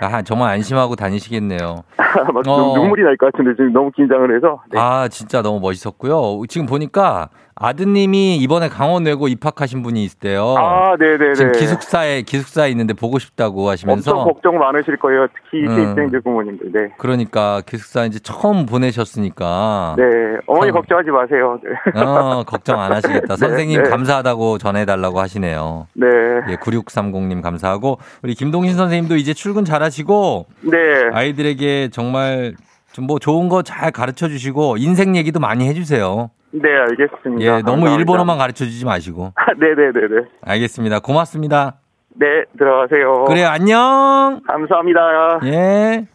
[0.00, 1.58] 아, 정말 안심하고 다니시겠네요.
[2.34, 2.74] 막 어.
[2.76, 4.62] 눈물이 날 것 같은데 지금 너무 긴장을 해서.
[4.72, 4.78] 네.
[4.80, 6.42] 아, 진짜 너무 멋있었고요.
[6.48, 10.54] 지금 보니까 아드님이 이번에 강원외고 입학하신 분이 있대요.
[10.58, 11.34] 아, 네네네.
[11.34, 15.26] 지금 기숙사에 기숙사에 있는데 보고 싶다고 하시면서 엄청 걱정 많으실 거예요.
[15.34, 15.74] 특히 음.
[15.74, 16.70] 신입생들 부모님들.
[16.72, 16.94] 네.
[16.98, 20.04] 그러니까 기숙사 이제 처음 보내셨으니까 네.
[20.46, 20.74] 어머니 참.
[20.80, 21.58] 걱정하지 마세요.
[21.64, 22.00] 네.
[22.00, 23.34] 어, 걱정 안 하시겠다.
[23.36, 23.88] 네, 선생님 네.
[23.88, 25.86] 감사하다고 전해달라고 하시네요.
[25.94, 26.06] 네.
[26.50, 30.76] 예, 9630님 감사하고 우리 김동신 선생님도 이제 출근 잘 하시고 네.
[31.12, 32.54] 아이들에게 정말
[32.92, 36.30] 좀 뭐 좋은 거 잘 가르쳐 주시고 인생 얘기도 많이 해주세요.
[36.62, 37.44] 네, 알겠습니다.
[37.44, 37.98] 예, 너무 감사합니다.
[37.98, 39.32] 일본어만 가르쳐 주지 마시고.
[39.36, 40.28] 아, 네네네네.
[40.42, 41.00] 알겠습니다.
[41.00, 41.76] 고맙습니다.
[42.18, 43.24] 네, 들어가세요.
[43.24, 44.40] 그래요, 안녕!
[44.46, 45.40] 감사합니다.
[45.44, 46.06] 예.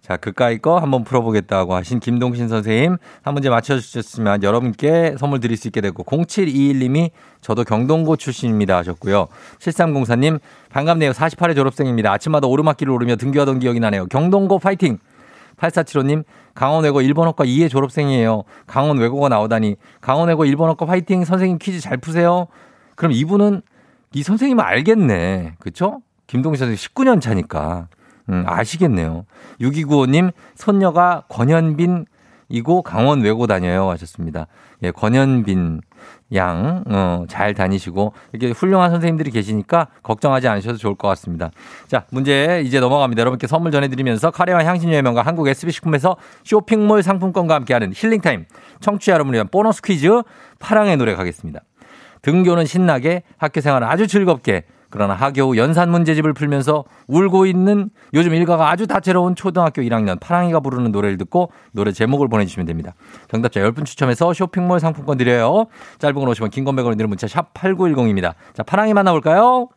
[0.00, 5.68] 자, 그까이 거 한번 풀어보겠다고 하신 김동신 선생님 한 문제 맞춰주셨지만 여러분께 선물 드릴 수
[5.68, 7.10] 있게 됐고 0721님이
[7.40, 9.28] 저도 경동고 출신입니다 하셨고요.
[9.58, 10.40] 7304님
[10.72, 11.12] 반갑네요.
[11.12, 12.10] 48회 졸업생입니다.
[12.12, 14.06] 아침마다 오르막길을 오르며 등교하던 기억이 나네요.
[14.06, 14.98] 경동고 파이팅!
[15.60, 18.44] 8475님 강원외고 일본어과 2회 졸업생이에요.
[18.66, 22.48] 강원 외고가 나오다니 강원외고 일본어과 파이팅 선생님 퀴즈 잘 푸세요.
[22.96, 23.62] 그럼 이분은
[24.12, 25.54] 이 선생님은 알겠네.
[25.58, 26.02] 그쵸?
[26.26, 27.88] 김동신 선생님 19년 차니까.
[28.28, 29.24] 음, 아시겠네요.
[29.60, 32.06] 6295님, 손녀가 권현빈
[32.48, 34.46] 이고 강원 외고 다녀요 하셨습니다.
[34.82, 35.80] 예, 권현빈
[36.34, 41.50] 양, 어, 잘 다니시고, 이렇게 훌륭한 선생님들이 계시니까 걱정하지 않으셔도 좋을 것 같습니다.
[41.88, 43.20] 자, 문제 이제 넘어갑니다.
[43.20, 48.46] 여러분께 선물 전해드리면서 카레와 향신료의 명가 한국 SB식품에서 쇼핑몰 상품권과 함께하는 힐링타임,
[48.80, 50.22] 청취자 여러분을 위한 보너스 퀴즈,
[50.58, 51.60] 파랑의 노래 가겠습니다.
[52.22, 58.70] 등교는 신나게, 학교 생활은 아주 즐겁게, 그러나 하겨우 연산 문제집을 풀면서 울고 있는 요즘 일가가
[58.70, 62.94] 아주 다채로운 초등학교 1학년 파랑이가 부르는 노래를 듣고 노래 제목을 보내주시면 됩니다.
[63.30, 65.66] 정답자 10분 추첨해서 쇼핑몰 상품권 드려요.
[65.98, 68.34] 짧은 건 오시면 긴건 100원이 드는 문자 샵 8910입니다.
[68.54, 69.68] 자, 파랑이 만나볼까요?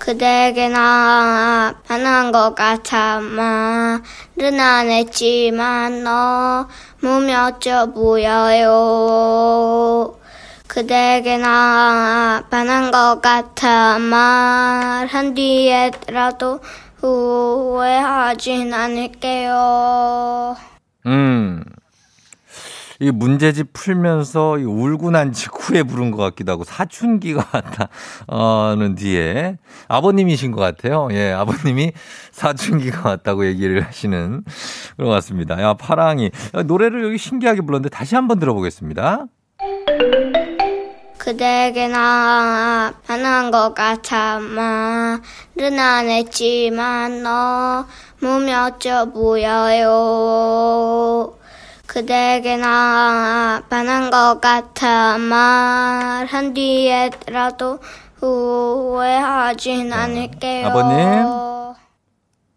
[0.00, 9.40] 그대에게 나 반한 것 같아 말은 안 했지만 너무 멋져 보여요
[10.70, 16.60] 그대에게 나 반한 것 같아 말한 뒤에라도
[17.00, 20.56] 후회하진 않을게요
[21.06, 21.64] 음.
[23.00, 27.48] 이 문제집 풀면서 이 울고 난 직후에 부른 것 같기도 하고 사춘기가
[28.28, 29.56] 왔다는 뒤에
[29.88, 31.08] 아버님이신 것 같아요.
[31.12, 31.92] 예, 아버님이
[32.30, 34.44] 사춘기가 왔다고 얘기를 하시는
[34.96, 35.60] 그런 것 같습니다.
[35.62, 36.30] 야, 파랑이.
[36.54, 39.26] 야, 노래를 여기 신기하게 불렀는데 다시 한번 들어보겠습니다.
[41.20, 50.54] 그대에게 나 반한 것 같아 말은 안 했지만 너무 멋져 보여요.
[51.86, 57.80] 그대에게 나 반한 것 같아 말한 뒤에라도
[58.20, 60.68] 후회하진 않을게요.
[60.68, 61.76] 아버님?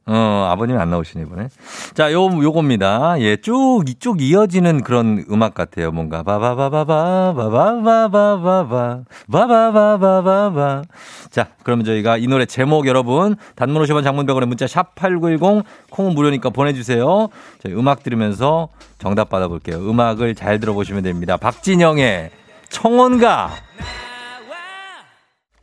[0.06, 1.48] 어, 아버님 안 나오시네, 이번에.
[1.94, 3.22] 자, 요, 요겁니다.
[3.22, 5.92] 예, 쭉, 이쪽 이어지는 그런 음악 같아요.
[5.92, 9.00] 뭔가, 바바바바바, 바바바바바바,
[9.32, 10.82] 바바바바바바.
[11.30, 17.30] 자, 그러면 저희가 이 노래 제목 여러분, 단문 50원 장문병원에 문자 샵8910, 콩은 무료니까 보내주세요.
[17.62, 18.68] 저희 음악 들으면서
[19.00, 19.78] 정답 받아볼게요.
[19.78, 21.38] 음악을 잘 들어보시면 됩니다.
[21.38, 22.30] 박진영의
[22.68, 23.52] 청혼가.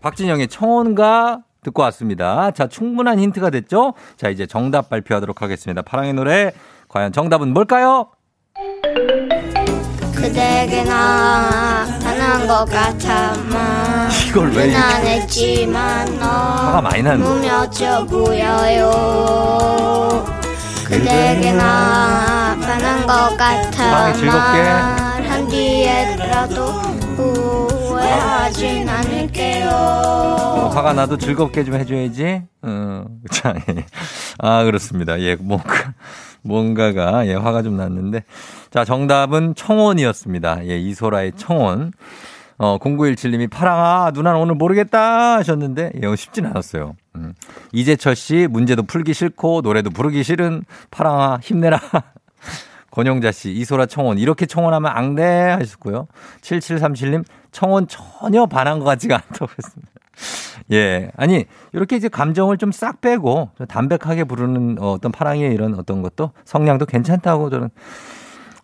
[0.00, 2.50] 박진영의 청혼가 듣고 왔습니다.
[2.52, 3.94] 자, 충분한 힌트가 됐죠?
[4.16, 5.82] 자, 이제 정답 발표하도록 하겠습니다.
[5.82, 6.52] 파랑의 노래,
[6.88, 8.08] 과연 정답은 뭘까요?
[10.14, 13.32] 그대에게 나 반한 것 같아
[14.28, 18.90] 이걸 왜 했지만 화가 많이 나는 너무 멋져 보여요
[20.84, 24.62] 그대에게 나 반한 것 같아 사랑해, 즐겁게.
[24.62, 26.80] 말한 뒤에라도
[28.10, 32.42] 후회하진 않을게요 어, 화가 나도 즐겁게 좀 해줘야지.
[32.62, 33.84] 어, 자, 예.
[34.38, 35.20] 아, 그렇습니다.
[35.20, 35.94] 예, 뭔가,
[36.42, 38.24] 뭔가가, 예, 화가 좀 났는데.
[38.70, 40.66] 자, 정답은 청혼이었습니다.
[40.66, 41.92] 예, 이소라의 청혼.
[42.58, 46.96] 어, 0917님이 파랑아, 누나는 오늘 모르겠다 하셨는데, 예, 쉽진 않았어요.
[47.16, 47.32] 음.
[47.72, 51.80] 이재철 씨, 문제도 풀기 싫고, 노래도 부르기 싫은 파랑아, 힘내라.
[52.90, 54.18] 권영자 씨, 이소라 청혼.
[54.18, 56.08] 이렇게 청혼하면 앙대 하셨고요.
[56.42, 59.92] 7737님, 청혼 전혀 반한 것 같지가 않다고 했습니다.
[60.72, 61.10] 예.
[61.16, 66.02] 아니, 이렇게 이제 감정을 좀 싹 빼고 좀 담백하게 부르는 어, 어떤 파랑의 이런 어떤
[66.02, 67.70] 것도 성량도 괜찮다고 저는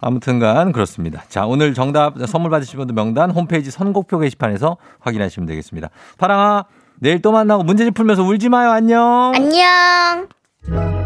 [0.01, 1.22] 아무튼간 그렇습니다.
[1.29, 5.88] 자, 오늘 정답 선물 받으실 분들 명단 홈페이지 선곡표 게시판에서 확인하시면 되겠습니다.
[6.18, 6.66] 파랑아,
[7.01, 8.70] 내일 또 만나고 문제집 풀면서 울지 마요.
[8.70, 9.33] 안녕.
[9.35, 11.06] 안녕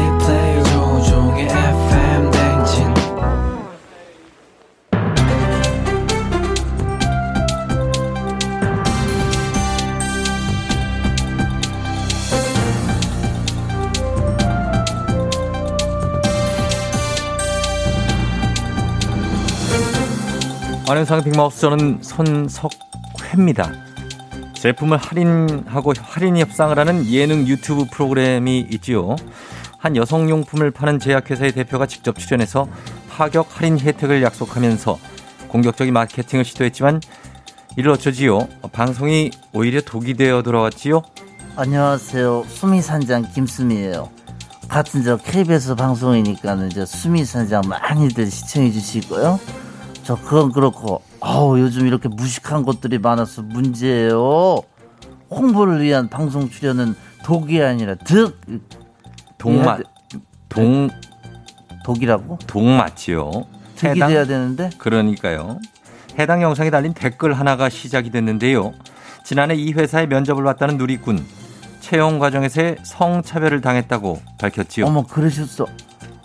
[20.91, 21.21] 안녕하세요.
[21.21, 23.71] 빅마우스 저는 손석회입니다.
[24.55, 29.15] 제품을 할인하고 할인 협상을 하는 예능 유튜브 프로그램이 있지요.
[29.77, 32.67] 한 여성용품을 파는 제약회사의 대표가 직접 출연해서
[33.09, 34.99] 파격 할인 혜택을 약속하면서
[35.47, 36.99] 공격적인 마케팅을 시도했지만
[37.77, 38.49] 이를 어쩌지요?
[38.73, 41.03] 방송이 오히려 독이 되어 돌아왔지요?
[41.55, 42.43] 안녕하세요.
[42.49, 44.09] 수미산장 김수미예요.
[44.67, 49.39] 같은 저 KBS 방송이니까는 저 수미산장 많이들 시청해 주시고요.
[50.03, 54.61] 저 그건 그렇고 아우 요즘 이렇게 무식한 것들이 많아서 문제예요.
[55.29, 58.39] 홍보를 위한 방송 출연은 독이 아니라 득
[59.37, 59.81] 동맛
[60.49, 60.89] 동
[61.85, 62.37] 독이라고?
[62.47, 63.31] 동맞지요.
[63.75, 65.59] 득이 돼야 되는데 그러니까요.
[66.19, 68.73] 해당 영상에 달린 댓글 하나가 시작이 됐는데요.
[69.23, 71.23] 지난해 이 회사에 면접을 봤다는 누리꾼
[71.79, 74.85] 채용 과정에서의 성차별을 당했다고 밝혔지요.
[74.85, 75.65] 어머 그러셨어.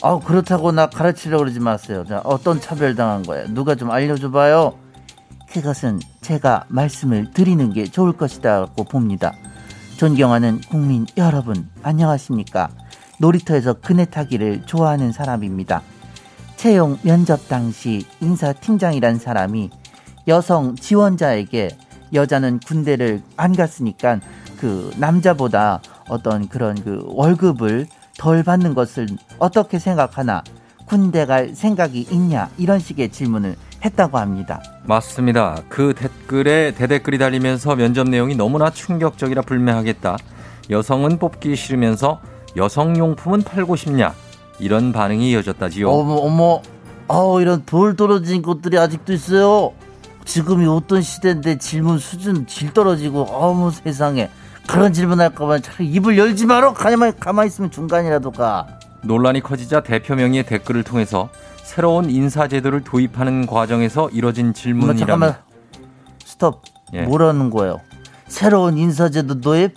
[0.02, 2.04] 아 그렇다고 나 가르치려고 그러지 마세요.
[2.06, 3.48] 자, 어떤 차별 당한 거예요?
[3.48, 4.74] 누가 좀 알려줘봐요.
[5.50, 9.32] 그것은 제가 말씀을 드리는 게 좋을 것이다고 봅니다.
[9.96, 12.68] 존경하는 국민 여러분 안녕하십니까?
[13.18, 15.82] 놀이터에서 그네 타기를 좋아하는 사람입니다.
[16.56, 19.70] 채용 면접 당시 인사팀장이란 사람이
[20.28, 21.70] 여성 지원자에게
[22.12, 24.20] 여자는 군대를 안 갔으니까
[24.58, 27.86] 그 남자보다 어떤 그런 그 월급을
[28.18, 29.06] 덜 받는 것을
[29.38, 30.42] 어떻게 생각하나
[30.86, 34.62] 군대 갈 생각이 있냐 이런 식의 질문을 했다고 합니다.
[34.84, 35.60] 맞습니다.
[35.68, 40.16] 그 댓글에 대댓글이 달리면서 면접 내용이 너무나 충격적이라 불매하겠다.
[40.70, 42.20] 여성은 뽑기 싫으면서
[42.56, 44.14] 여성용품은 팔고 싶냐?
[44.58, 45.90] 이런 반응이 이어졌다지요.
[45.90, 46.62] 어머 어머
[47.08, 49.72] 아우 이런 돌 떨어진 것들이 아직도 있어요.
[50.24, 54.30] 지금이 어떤 시대인데 질문 수준 질 떨어지고 어머 세상에
[54.66, 58.66] 그런 질문할까 봐 차라리 입을 열지 마라 가만히 가만히 있으면 중간이라도 가.
[59.02, 61.28] 논란이 커지자 대표 명의의 댓글을 통해서
[61.62, 65.36] 새로운 인사 제도를 도입하는 과정에서 이뤄진 엄마 질문이라면 잠깐만
[66.24, 66.62] 스톱
[66.94, 67.02] 예.
[67.02, 67.80] 뭐라는 거예요?
[68.28, 69.74] 새로운 인사 제도 도입?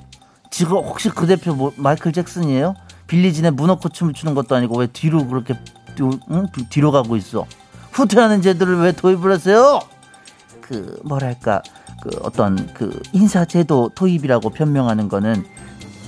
[0.51, 2.73] 지금 혹시 그 대표 뭐, 마이클 잭슨이에요?
[3.07, 5.55] 빌리진에 문어코 춤을 추는 것도 아니고 왜 뒤로 그렇게
[5.95, 6.45] 뒤, 응?
[6.69, 7.45] 뒤로 가고 있어?
[7.91, 9.79] 후퇴하는 제도를 왜 도입을 하세요?
[10.61, 11.61] 그 뭐랄까
[12.01, 15.45] 그 어떤 그 인사제도 도입이라고 변명하는 거는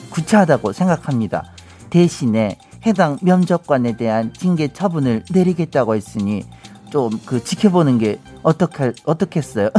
[0.09, 1.43] 구차하다고 생각합니다.
[1.89, 6.45] 대신에 해당 면접관에 대한 징계 처분을 내리겠다고 했으니
[6.91, 9.69] 좀 그 지켜보는 게 어떻게 어떻겠어요?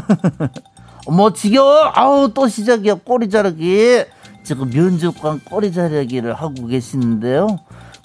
[1.06, 1.90] 뭐 지겨워?
[1.94, 4.04] 아우 또 시작이야 꼬리 자르기.
[4.44, 7.58] 지금 면접관 꼬리 자르기를 하고 계시는데요.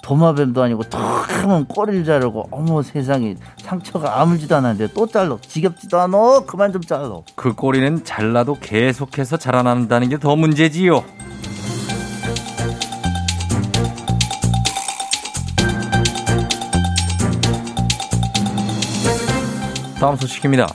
[0.08, 0.98] 도마뱀도 아니고 턱
[1.42, 7.20] 하면 꼬리를 자르고 어머 세상에 상처가 아물지도 않았는데 또 잘라 지겹지도 않아 그만 좀 잘라
[7.34, 11.04] 그 꼬리는 잘라도 계속해서 자라난다는 게 더 문제지요.
[20.00, 20.66] 다음 소식입니다.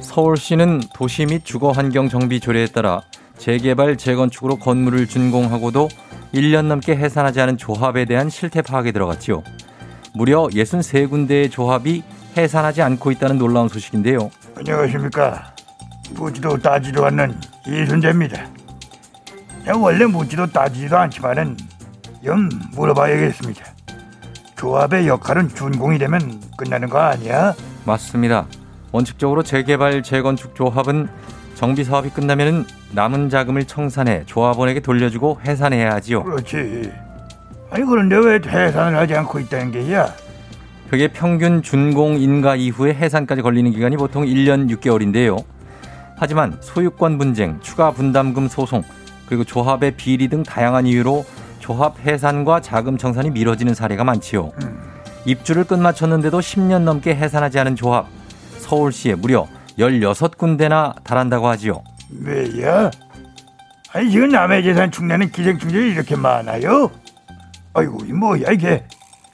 [0.00, 3.00] 서울시는 도시 및 주거 환경 정비 조례에 따라
[3.36, 5.88] 재개발, 재건축으로 건물을 준공하고도
[6.34, 9.42] 1년 넘게 해산하지 않은 조합에 대한 실태 파악에 들어갔지요.
[10.14, 12.02] 무려 63군데의 조합이
[12.36, 14.30] 해산하지 않고 있다는 놀라운 소식인데요.
[14.56, 15.54] 안녕하십니까.
[16.10, 18.46] 묻지도 따지도 않는 이순재입니다.
[19.64, 21.56] 제가 원래 묻지도 따지지도 않지만은
[22.24, 23.64] 좀 물어봐야겠습니다.
[24.56, 27.54] 조합의 역할은 준공이 되면 끝나는 거 아니야?
[27.84, 28.46] 맞습니다.
[28.90, 31.08] 원칙적으로 재개발, 재건축 조합은
[31.54, 36.24] 정비 사업이 끝나면 남은 자금을 청산해 조합원에게 돌려주고 해산해야 하지요.
[36.24, 36.92] 그렇지.
[37.70, 40.12] 아니 그런데 왜 해산을 하지 않고 있다는 게야?
[40.90, 45.42] 그게 평균 준공 인가 이후에 해산까지 걸리는 기간이 보통 1년 6개월인데요.
[46.16, 48.82] 하지만 소유권 분쟁, 추가 분담금 소송,
[49.26, 51.24] 그리고 조합의 비리 등 다양한 이유로
[51.58, 54.52] 조합 해산과 자금 청산이 미뤄지는 사례가 많지요.
[55.24, 58.06] 입주를 끝마쳤는데도 10년 넘게 해산하지 않은 조합,
[58.58, 59.46] 서울시에 무려
[59.78, 61.82] 16군데나 달한다고 하지요.
[62.22, 62.90] 왜야?
[63.92, 66.90] 아니 지금 남의 재산 축내는 기생충들이 이렇게 많아요?
[67.74, 68.84] 아이고 이 뭐야 이게?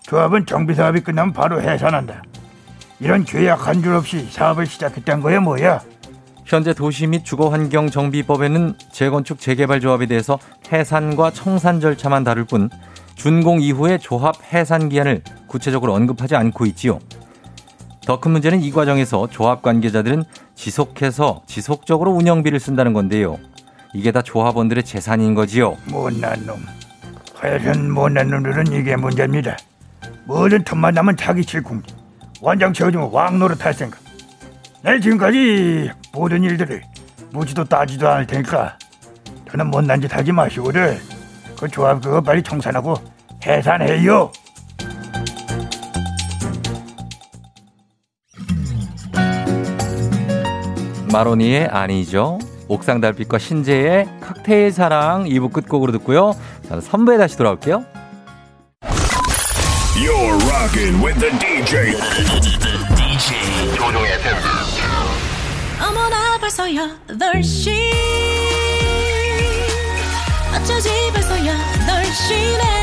[0.03, 2.23] 조합은 정비 사업이 끝나면 바로 해산한다.
[3.01, 5.81] 이런 계약 한 줄 없이 사업을 시작했단 거야 뭐야?
[6.45, 10.39] 현재 도시 및 주거환경 정비법에는 재건축 재개발 조합에 대해서
[10.73, 12.69] 해산과 청산 절차만 다룰 뿐
[13.15, 16.99] 준공 이후의 조합 해산 기한을 구체적으로 언급하지 않고 있지요.
[18.07, 20.25] 더 큰 문제는 이 과정에서 조합 관계자들은
[20.55, 23.39] 지속해서 지속적으로 운영비를 쓴다는 건데요.
[23.95, 25.77] 이게 다 조합원들의 재산인 거지요.
[25.87, 26.65] 못난 놈.
[27.35, 29.57] 하여튼 못난 놈들은 이게 문제입니다.
[30.25, 31.83] 뭐든 틈만 나면 자기 칠궁.
[32.41, 34.01] 완장 채워주면 왕 노릇 할 생각.
[34.83, 36.83] 내 지금까지 모든 일들을
[37.33, 38.79] 묻지도 따지도 않을 테니까
[39.51, 40.99] 저는 못난 짓 하지 마시고를
[41.59, 42.95] 그 조합 그거 빨리 청산하고
[43.45, 44.33] 해산해요.
[51.13, 52.39] 마로니의 아니죠.
[52.69, 56.35] 옥상 달빛과 신재의 칵테일 사랑 2부 끝곡으로 듣고요.
[56.69, 57.85] 저는 선부에 다시 돌아올게요.
[59.97, 61.93] You're rocking with the DJ.
[62.97, 64.35] DJ 조종의 팬.
[66.51, 67.71] 벌써 8시
[70.53, 72.80] 어쩌지 벌써 8시네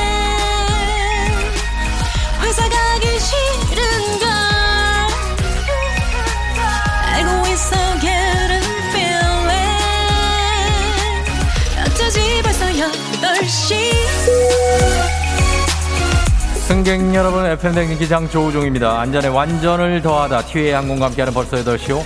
[16.68, 18.99] 승객 여러분, FM댕진 기장 조우종입니다.
[18.99, 20.43] 안전에 완전을 더하다.
[20.43, 22.01] 티웨이 항공과 함께하는 벌써 8시요.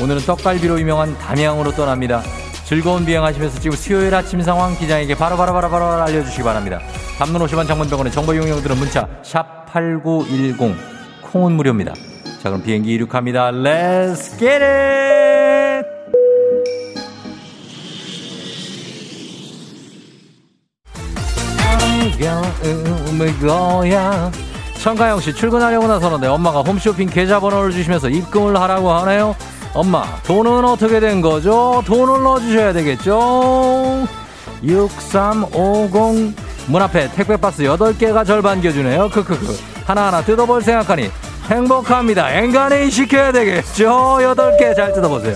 [0.00, 2.22] 오늘은 떡갈비로 유명한 담양으로 떠납니다.
[2.64, 6.80] 즐거운 비행하시면서 지금 수요일 아침 상황 기장에게 바로바로 바로 바로 알려주시기 바랍니다.
[7.18, 10.74] 담론 50원 장문병원의 정보 이용료들은 문자 샵 8910
[11.22, 11.92] 콩은 무료입니다.
[12.42, 13.50] 자 그럼 비행기 이륙합니다.
[13.50, 15.11] Let's!
[23.40, 24.30] 거야.
[24.80, 29.36] 청가영 씨 출근하려고 나서는데 엄마가 홈쇼핑 계좌번호를 주시면서 입금을 하라고 하네요.
[29.74, 31.82] 엄마 돈은 어떻게 된 거죠?
[31.86, 34.06] 돈을 넣어주셔야 되겠죠?
[34.64, 36.34] 6350
[36.66, 39.08] 문 앞에 택배박스 8개가 절반 겨주네요.
[39.10, 41.10] 크크크 하나하나 뜯어볼 생각하니
[41.50, 42.32] 행복합니다.
[42.38, 44.18] 앵간히 시켜야 되겠죠?
[44.20, 45.34] 8개 잘 뜯어보세요.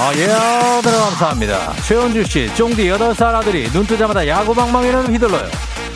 [0.00, 0.26] 아, 예,
[0.82, 1.72] 들어 감사합니다.
[1.86, 5.48] 최원주 씨, 쫑디 8살 아들이 눈 뜨자마자 야구방망이는 휘둘러요.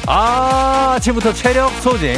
[0.07, 2.17] 아, 아침부터 체력 소진.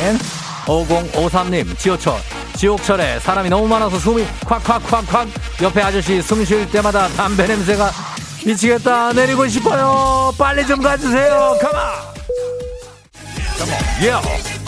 [0.65, 2.15] 5053님, 지호철.
[2.57, 5.29] 지옥철에 사람이 너무 많아서 숨이 콱콱콱콱.
[5.63, 7.91] 옆에 아저씨 숨 쉴 때마다 담배 냄새가
[8.47, 9.13] 미치겠다.
[9.13, 10.33] 내리고 싶어요.
[10.39, 11.59] 빨리 좀 가주세요.
[11.61, 12.15] 가마!
[14.03, 14.64] 예.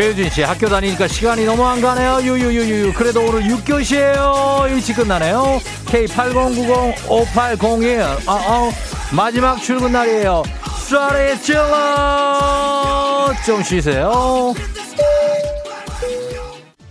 [0.00, 2.22] 최유진 씨 학교 다니니까 시간이 너무 안 가네요.
[2.22, 2.94] 유유유유.
[2.94, 4.70] 그래도 오늘 6교시에요.
[4.70, 5.60] 일찍 끝나네요.
[5.84, 8.00] K80905801.
[8.26, 8.70] 아, 아,
[9.12, 10.42] 마지막 출근 날이에요.
[10.88, 13.30] 소리 질러.
[13.44, 14.54] 좀 쉬세요.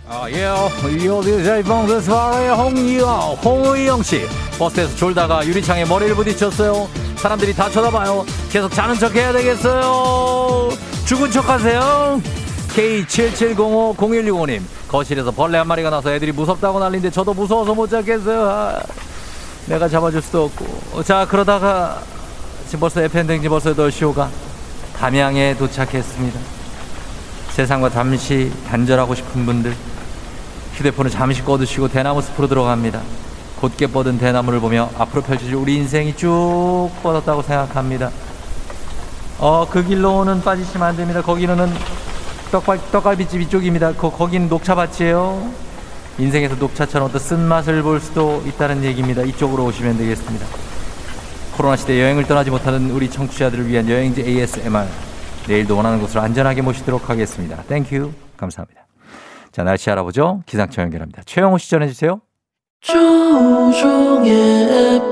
[0.08, 0.44] 아, 예.
[1.04, 4.24] 요디제이 봉스 스와의 홍이영, 홍의영 씨.
[4.56, 6.88] 버스에서 졸다가 유리창에 머리를 부딪혔어요.
[7.16, 8.24] 사람들이 다 쳐다봐요.
[8.52, 10.68] 계속 자는 척 해야 되겠어요.
[11.06, 12.22] 죽은 척 하세요.
[12.74, 18.48] K77050165님 거실에서 벌레 한 마리가 나서 애들이 무섭다고 난리인데 저도 무서워서 못 잡겠어요.
[18.48, 18.80] 아,
[19.66, 21.02] 내가 잡아줄 수도 없고.
[21.02, 22.02] 자 그러다가
[22.66, 24.28] 지금 벌써 FM댕지 벌써 8시호가
[24.98, 26.38] 담양에 도착했습니다.
[27.50, 29.74] 세상과 잠시 단절하고 싶은 분들
[30.74, 33.00] 휴대폰을 잠시 꺼두시고 대나무 숲으로 들어갑니다.
[33.60, 38.10] 곧게 뻗은 대나무를 보며 앞으로 펼쳐질 우리 인생이 쭉 뻗었다고 생각합니다.
[39.38, 41.22] 어 그 길로는 빠지시면 안 됩니다.
[41.22, 41.70] 거기는
[42.50, 43.92] 떡갈, 떡갈비집 이쪽입니다.
[43.92, 45.52] 거, 거긴 녹차밭이에요.
[46.18, 49.22] 인생에서 녹차처럼 어떤 쓴맛을 볼 수도 있다는 얘기입니다.
[49.22, 50.46] 이쪽으로 오시면 되겠습니다.
[51.56, 54.86] 코로나 시대 여행을 떠나지 못하는 우리 청취자들을 위한 여행지 ASMR.
[55.48, 57.62] 내일도 원하는 곳으로 안전하게 모시도록 하겠습니다.
[57.64, 58.12] Thank you.
[58.36, 58.86] 감사합니다.
[59.52, 60.42] 자, 날씨 알아보죠.
[60.46, 61.22] 기상청 연결합니다.
[61.26, 62.20] 최영호 씨 전해주세요.
[62.80, 64.30] 조우종의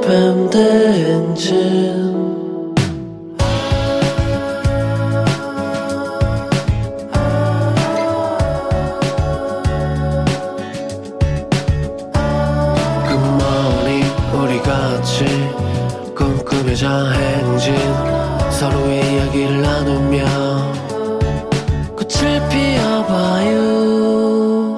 [0.04, 2.37] FM 대행진
[16.78, 17.74] 꿈꾸며자 행진
[18.52, 20.24] 서로의 이야기를 나누며
[21.96, 23.60] 꽃을 피워봐요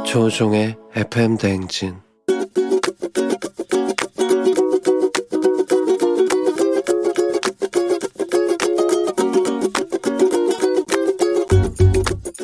[0.04, 2.00] 조종의 FM 대행진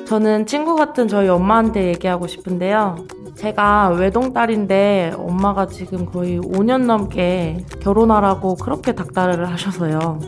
[0.07, 3.07] 저는 친구 같은 저희 엄마한테 얘기하고 싶은데요.
[3.47, 10.19] 제가 외동딸인데 엄마가 지금 거의 5년 넘게 결혼하라고 그렇게 닥달을 하셔서요.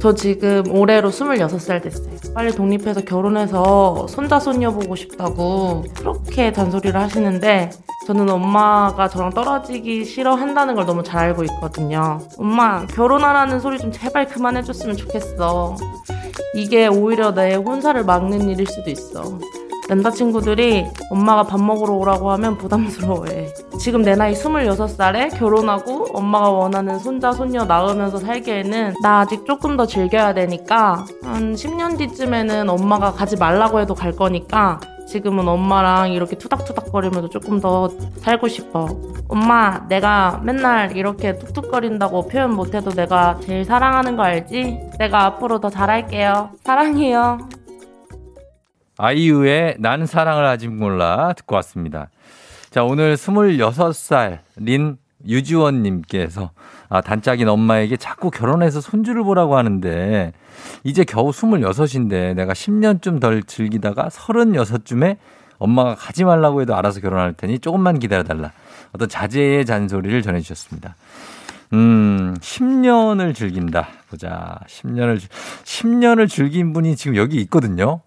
[0.00, 2.10] 저 지금 올해로 26살 됐어요.
[2.34, 7.70] 빨리 독립해서 결혼해서 손자, 손녀 보고 싶다고 그렇게 잔소리를 하시는데
[8.08, 12.18] 저는 엄마가 저랑 떨어지기 싫어한다는 걸 너무 잘 알고 있거든요.
[12.36, 15.76] 엄마, 결혼하라는 소리 좀 제발 그만해줬으면 좋겠어.
[16.56, 19.38] 이게 오히려 내 혼사를 막는 일일 수도 있어.
[19.90, 23.48] 남자친구들이 엄마가 밥 먹으러 오라고 하면 부담스러워해.
[23.80, 29.86] 지금 내 나이 26살에 결혼하고 엄마가 원하는 손자, 손녀 낳으면서 살기에는 나 아직 조금 더
[29.86, 34.78] 즐겨야 되니까 한 10년 뒤쯤에는 엄마가 가지 말라고 해도 갈 거니까
[35.08, 37.88] 지금은 엄마랑 이렇게 투닥투닥거리면서 조금 더
[38.18, 38.86] 살고 싶어.
[39.26, 44.90] 엄마, 내가 맨날 이렇게 툭툭거린다고 표현 못해도 내가 제일 사랑하는 거 알지?
[45.00, 46.50] 내가 앞으로 더 잘할게요.
[46.62, 47.38] 사랑해요.
[49.00, 52.10] 아이유의 난 사랑을 아직 몰라 듣고 왔습니다.
[52.70, 56.50] 자, 오늘 26살인 유지원님께서
[56.90, 60.32] 아, 단짝인 엄마에게 자꾸 결혼해서 손주를 보라고 하는데
[60.84, 65.16] 이제 겨우 26인데 내가 10년쯤 덜 즐기다가 36쯤에
[65.58, 68.52] 엄마가 가지 말라고 해도 알아서 결혼할 테니 조금만 기다려달라.
[68.92, 70.94] 어떤 자제의 잔소리를 전해주셨습니다.
[71.72, 73.88] 음, 10년을 즐긴다.
[74.10, 74.58] 보자.
[74.66, 75.20] 10년을,
[75.64, 78.00] 10년을 즐긴 분이 지금 여기 있거든요.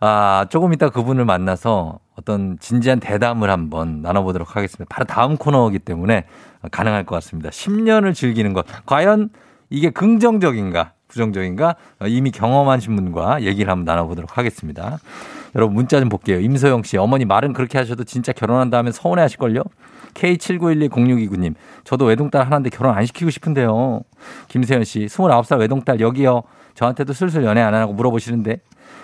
[0.00, 4.84] 아, 조금 이따 그분을 만나서 어떤 진지한 대담을 한번 나눠보도록 하겠습니다.
[4.88, 6.24] 바로 다음 코너이기 때문에
[6.70, 7.50] 가능할 것 같습니다.
[7.50, 8.66] 10년을 즐기는 것.
[8.86, 9.30] 과연
[9.70, 11.76] 이게 긍정적인가, 부정적인가?
[12.00, 14.98] 어, 이미 경험하신 분과 얘기를 한번 나눠보도록 하겠습니다.
[15.56, 16.40] 여러분 문자 좀 볼게요.
[16.40, 19.62] 임소영 씨, 어머니 말은 그렇게 하셔도 진짜 결혼한다 하면 서운해 하실걸요?
[20.14, 24.02] K79120629님, 저도 외동딸 하나인데 결혼 안 시키고 싶은데요.
[24.48, 26.42] 김세현 씨, 29살 외동딸 여기요.
[26.74, 28.60] 저한테도 슬슬 연애 안 하고 물어보시는데.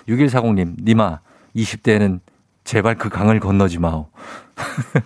[0.08, 1.20] 6140님, 니마,
[1.56, 2.20] 20대에는
[2.64, 4.08] 제발 그 강을 건너지 마오.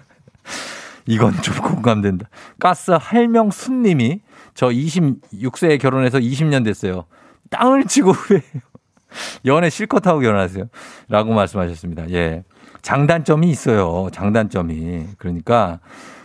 [1.06, 2.28] 이건 좀 공감된다.
[2.58, 4.20] 가스 할명 순님이
[4.54, 7.04] 저 26세에 결혼해서 20년 됐어요.
[7.50, 8.60] 땅을 치고 후회해요.
[9.44, 10.64] 연애 실컷 하고 결혼하세요.
[11.08, 12.10] 라고 말씀하셨습니다.
[12.10, 12.42] 예.
[12.82, 14.08] 장단점이 있어요.
[14.12, 15.06] 장단점이.
[15.18, 15.80] 그러니까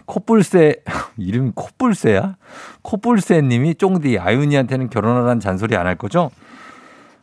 [0.06, 0.78] 코뿔새
[1.18, 2.36] 이름이 코뿔새야?
[2.82, 6.32] 코뿔새 님이 쫑디 아윤이한테는 결혼하라는 잔소리 안 할 거죠?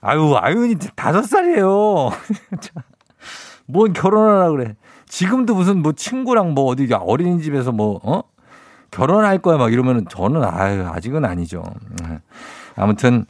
[0.06, 2.10] 아유, 아윤이 다섯 살이에요.
[3.66, 4.76] 뭔 결혼하라 그래.
[5.08, 8.22] 지금도 무슨 뭐 친구랑 뭐 어디 어린이집에서 뭐, 어?
[8.92, 11.64] 결혼할 거야 막 이러면은 저는 아유, 아직은 아니죠.
[12.76, 13.26] 아무튼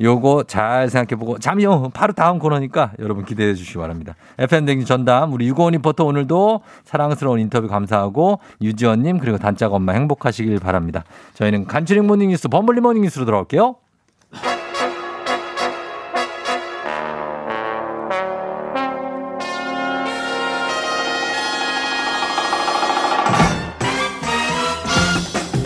[0.00, 1.90] 요거 잘 생각해 보고 잠시요.
[1.90, 4.14] 바로 다음 코너니까 여러분 기대해 주시기 바랍니다.
[4.38, 11.04] FM대행진 전담 우리 유고원 리포터 오늘도 사랑스러운 인터뷰 감사하고 유지원님 그리고 단짝 엄마 행복하시길 바랍니다.
[11.34, 13.76] 저희는 간추린 morning뉴스 범블리 morning뉴스로 돌아올게요.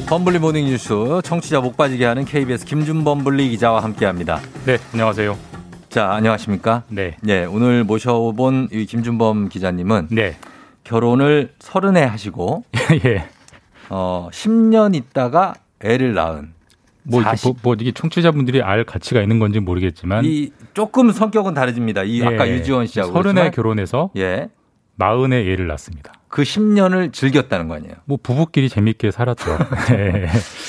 [0.09, 4.41] 범블리 morning 뉴스 청취자 목 빠지게 하는 KBS 김준범블리 기자와 함께합니다.
[4.65, 5.37] 네, 안녕하세요.
[5.91, 6.85] 자, 안녕하십니까?
[6.89, 7.19] 네.
[7.21, 10.37] 네, 오늘 모셔본 이 김준범 기자님은 네.
[10.85, 12.65] 결혼을 서른에 하시고
[13.05, 13.29] 예.
[13.91, 16.55] 어, 10년 있다가 애를 낳은
[17.03, 17.45] 뭐, 이게 40.
[17.45, 22.05] 뭐, 뭐 이게 청취자분들이 알 가치가 있는 건지 모르겠지만 이 조금 성격은 다르집니다.
[22.05, 24.49] 이 아까 유지원 씨하고 서른에 결혼해서 예.
[24.97, 26.15] 마흔에 애를 낳습니다.
[26.29, 27.95] 그 10년을 즐겼다는 거 아니에요?
[28.05, 29.59] 뭐 부부끼리 재밌게 살았죠.
[29.91, 30.27] 네.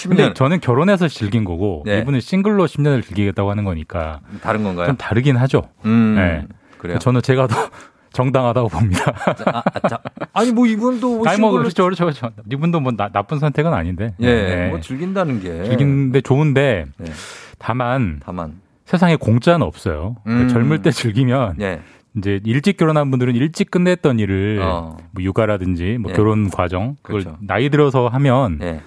[0.08, 2.00] 근데 저는 결혼해서 즐긴 거고 네.
[2.00, 4.88] 이분은 싱글로 10년을 즐기겠다고 하는 거니까 다른 건가요?
[4.88, 5.64] 좀 다르긴 하죠.
[5.86, 6.46] 음, 네.
[6.78, 6.98] 그래요.
[7.00, 7.56] 저는 제가 더
[8.14, 9.14] 정당하다고 봅니다.
[9.46, 10.00] 아, 아, 자,
[10.34, 12.32] 아니 뭐 이분도 뭐 아니 뭐 싱글로- 그렇죠, 그렇죠, 그렇죠.
[12.52, 14.16] 이분도 뭐 나, 나쁜 선택은 아닌데.
[14.22, 14.70] 예, 네.
[14.70, 17.12] 뭐 즐긴다는 게 즐긴데 좋은데 네.
[17.60, 20.16] 다만 다만 세상에 공짜는 없어요.
[20.26, 20.48] 음.
[20.48, 21.82] 젊을 때 즐기면 예.
[22.18, 24.98] 이제 일찍 결혼한 분들은 일찍 끝냈던 일을 어.
[25.12, 26.16] 뭐 육아라든지 뭐 예.
[26.16, 27.38] 결혼 과정 그걸 그렇죠.
[27.42, 28.82] 나이 들어서 하면 예.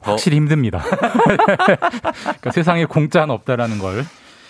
[0.00, 0.82] 확실히 힘듭니다.
[2.22, 4.04] 그러니까 세상에 공짜는 없다라는 걸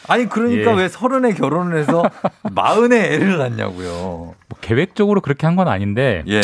[0.09, 0.77] 아니 그러니까 예.
[0.77, 2.03] 왜 서른에 결혼을 해서
[2.53, 3.89] 마흔에 애를 낳냐고요.
[3.91, 6.41] 뭐 계획적으로 그렇게 한 건 아닌데 예.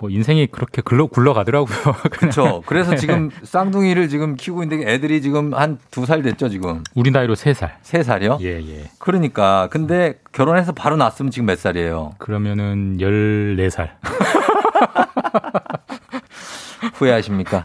[0.00, 1.76] 뭐 인생이 그렇게 굴러 굴러가더라고요.
[2.12, 2.62] 그렇죠.
[2.66, 6.84] 그래서 지금 쌍둥이를 지금 키우고 있는데 애들이 지금 한 두 살 됐죠, 지금.
[6.94, 7.76] 우리 나이로 세 살.
[7.82, 8.38] 세 살이요?
[8.42, 8.84] 예, 예.
[8.98, 12.12] 그러니까 근데 결혼해서 바로 낳았으면 지금 몇 살이에요?
[12.18, 13.88] 그러면은 14살.
[16.94, 17.64] 후회하십니까?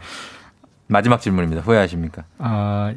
[0.88, 1.61] 마지막 질문입니다.
[1.61, 2.23] 후회하십니까?
[2.39, 2.93] 아,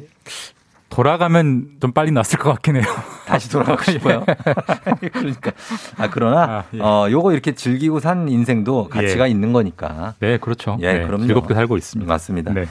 [0.89, 2.85] 돌아가면 좀 빨리 났을 것 같긴 해요.
[3.25, 4.23] 다시 돌아가고 싶어요.
[5.13, 5.51] 그러니까.
[5.97, 6.79] 아, 그러나, 아, 예.
[6.81, 9.31] 어, 요거 이렇게 즐기고 산 인생도 가치가 예.
[9.31, 10.15] 있는 거니까.
[10.19, 10.77] 네, 그렇죠.
[10.81, 11.25] 예, 네, 그럼요.
[11.25, 12.11] 즐겁게 살고 있습니다.
[12.11, 12.53] 맞습니다.
[12.53, 12.65] 네.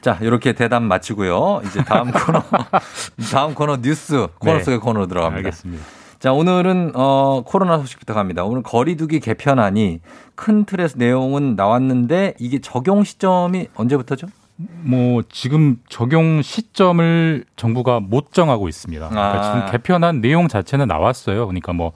[0.00, 1.62] 자, 이렇게 대담 마치고요.
[1.64, 2.42] 이제 다음 코너,
[3.32, 4.62] 다음 코너 뉴스 코너 네.
[4.62, 5.38] 속의 코너로 들어갑니다.
[5.38, 5.84] 알겠습니다.
[6.20, 8.44] 자, 오늘은 어 코로나 소식부터 갑니다.
[8.44, 10.00] 오늘 거리두기 개편안이
[10.34, 14.28] 큰 틀의 내용은 나왔는데 이게 적용 시점이 언제부터죠?
[14.56, 19.08] 뭐 지금 적용 시점을 정부가 못 정하고 있습니다.
[19.08, 19.42] 그러니까 아.
[19.42, 21.46] 지금 개편한 내용 자체는 나왔어요.
[21.46, 21.92] 그러니까 뭐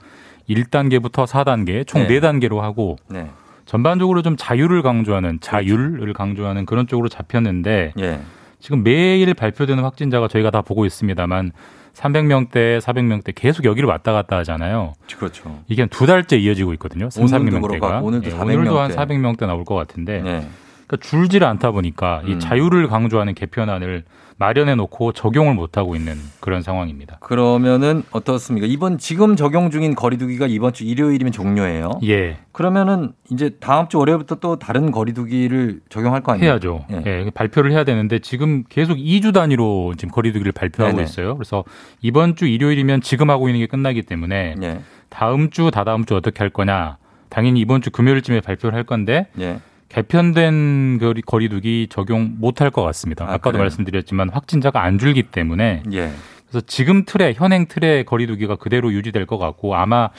[0.49, 2.19] 1단계부터 4단계 총 네.
[2.19, 3.29] 4단계로 하고 네.
[3.65, 8.19] 전반적으로 좀 자유를 강조하는 자율을 강조하는 그런 쪽으로 잡혔는데 예.
[8.59, 11.51] 지금 매일 발표되는 확진자가 저희가 다 보고 있습니다만
[11.93, 14.93] 300명대, 400명대 계속 여기를 왔다 갔다 하잖아요.
[15.17, 15.59] 그렇죠.
[15.67, 17.09] 이게 한두 달째 이어지고 있거든요.
[17.09, 17.79] 3, 오늘도 400명대가.
[17.79, 19.15] 그렇고 오늘도 예, 400 오늘도 한 명대.
[19.15, 20.47] 400명대 나올 것 같은데 네.
[20.91, 22.39] 그러니까 줄지를 않다 보니까 이 음.
[22.39, 24.03] 자유를 강조하는 개편안을
[24.37, 27.17] 마련해 놓고 적용을 못 하고 있는 그런 상황입니다.
[27.19, 28.65] 그러면은 어떻습니까?
[28.67, 31.91] 이번 지금 적용 중인 거리두기가 이번 주 일요일이면 종료예요.
[32.03, 32.37] 예.
[32.51, 36.49] 그러면은 이제 다음 주 월요일부터 또 다른 거리두기를 적용할 거 아니에요?
[36.49, 36.85] 해야죠.
[36.91, 37.03] 예.
[37.05, 37.29] 예.
[37.33, 41.07] 발표를 해야 되는데 지금 계속 2주 단위로 지금 거리두기를 발표하고 네네.
[41.07, 41.37] 있어요.
[41.37, 41.63] 그래서
[42.01, 44.81] 이번 주 일요일이면 지금 하고 있는 게 끝나기 때문에 예.
[45.09, 46.97] 다음 주, 다다음 주 어떻게 할 거냐.
[47.29, 49.59] 당연히 이번 주 금요일쯤에 발표를 할 건데 예.
[49.91, 53.25] 개편된 거리- 거리두기 적용 못할 것 같습니다.
[53.25, 53.57] 아, 아, 까도?
[53.57, 56.11] 말씀드렸지만 확진자가 안 줄기 때문에 예.
[56.49, 60.09] 그래서 지금 틀에 현행 틀의 거리두기가 그대로 유지될 것 같고 아마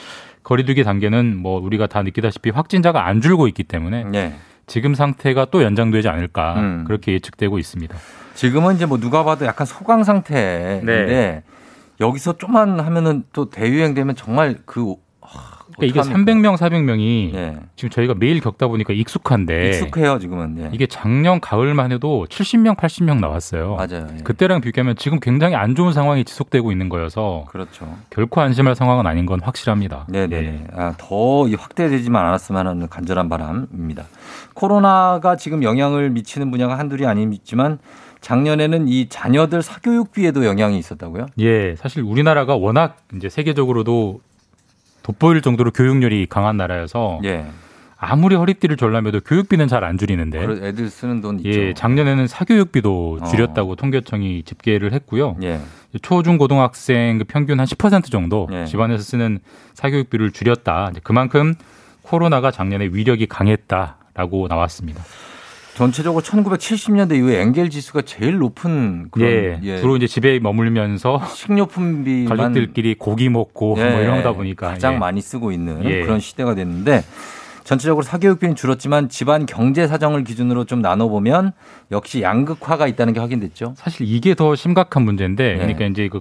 [0.42, 4.34] 거리두기 단계는 뭐 우리가 다 느끼다시피 확진자가 안 줄고 있기 때문에 네.
[4.66, 6.84] 지금 상태가 또 연장되지 않을까 음.
[6.86, 7.96] 그렇게 예측되고 있습니다.
[8.34, 11.42] 지금은 이제 뭐 누가 봐도 약간 소강 상태인데 네.
[12.00, 14.94] 여기서 좀만 하면은 또 대유행 되면 정말 그
[15.76, 16.32] 그러니까 이게 어떡합니까?
[16.32, 17.56] 300명, 400명이 예.
[17.76, 20.58] 지금 저희가 매일 겪다 보니까 익숙한데 익숙해요 지금은.
[20.58, 20.70] 예.
[20.72, 23.76] 이게 작년 가을만 해도 70명, 80명 나왔어요.
[23.76, 24.06] 맞아요.
[24.18, 24.22] 예.
[24.22, 27.92] 그때랑 비교하면 지금 굉장히 안 좋은 상황이 지속되고 있는 거여서 그렇죠.
[28.10, 30.06] 결코 안심할 상황은 아닌 건 확실합니다.
[30.08, 30.36] 네네.
[30.36, 30.64] 예.
[30.74, 34.04] 아, 더이 확대되지만 않았으면 하는 간절한 바람입니다.
[34.54, 37.78] 코로나가 지금 영향을 미치는 분야가 한둘이 아니지만
[38.20, 41.26] 작년에는 이 자녀들 사교육비에도 영향이 있었다고요?
[41.40, 44.20] 예, 사실 우리나라가 워낙 이제 세계적으로도
[45.02, 47.46] 돋보일 정도로 교육열이 강한 나라여서 예.
[47.96, 51.50] 아무리 허리띠를 졸라매도 교육비는 잘 안 줄이는데 애들 쓰는 돈 있죠.
[51.50, 53.24] 예, 작년에는 사교육비도 어.
[53.26, 55.36] 줄였다고 통계청이 집계를 했고요.
[55.42, 55.60] 예.
[56.02, 58.64] 초중 고등학생 그 평균 한 10% 정도 예.
[58.64, 59.38] 집안에서 쓰는
[59.74, 60.92] 사교육비를 줄였다.
[61.04, 61.54] 그만큼
[62.02, 65.02] 코로나가 작년에 위력이 강했다라고 나왔습니다.
[65.74, 72.96] 전체적으로 1970년대 이후에 엔겔 지수가 제일 높은 그런 예, 주로 이제 집에 머물면서 식료품비만 가족들끼리
[72.98, 74.98] 고기 먹고 뭐 예, 이러다 보니까 가장 예.
[74.98, 76.02] 많이 쓰고 있는 예.
[76.02, 77.02] 그런 시대가 됐는데
[77.64, 81.52] 전체적으로 사교육비는 줄었지만 집안 경제 사정을 기준으로 좀 나눠보면
[81.90, 83.74] 역시 양극화가 있다는 게 확인됐죠.
[83.76, 85.56] 사실 이게 더 심각한 문제인데 예.
[85.56, 86.20] 그러니까 이제 그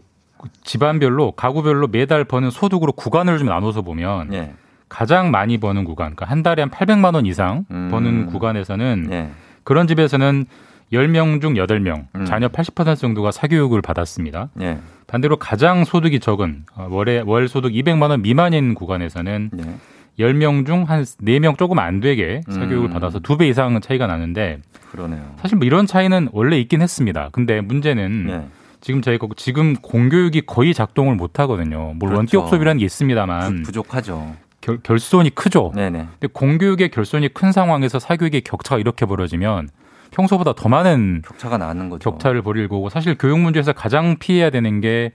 [0.63, 4.53] 집안별로 가구별로 매달 버는 소득으로 구간을 좀 나눠서 보면 예.
[4.91, 7.87] 가장 많이 버는 구간, 그러니까 한 달에 한 800만 원 이상 음.
[7.89, 9.29] 버는 구간에서는 예.
[9.63, 10.45] 그런 집에서는
[10.91, 12.25] 10명 중 8명, 음.
[12.25, 14.49] 자녀 80% 정도가 사교육을 받았습니다.
[14.59, 14.79] 예.
[15.07, 20.23] 반대로 가장 소득이 적은 어, 월에 월 소득 200만 원 미만인 구간에서는 예.
[20.25, 22.91] 10명 중 한 4명 조금 안 되게 사교육을 음.
[22.91, 24.59] 받아서 두 배 이상 차이가 나는데
[24.91, 25.21] 그러네요.
[25.41, 27.29] 사실 뭐 이런 차이는 원래 있긴 했습니다.
[27.31, 28.41] 근데 문제는 예.
[28.81, 31.93] 지금 저희가 지금 공교육이 거의 작동을 못 하거든요.
[31.95, 32.39] 물론 그렇죠.
[32.39, 34.35] 원격 수업이라는 게 있습니다만 부- 부족하죠.
[34.61, 35.71] 결, 결손이 크죠.
[35.75, 36.07] 네네.
[36.19, 39.69] 근데 공교육의 결손이 큰 상황에서 사교육의 격차가 이렇게 벌어지면
[40.11, 42.11] 평소보다 더 많은 격차가 나는 거죠.
[42.11, 45.11] 격차를 벌일 거고 사실 교육 문제에서 가장 피해야 되는 게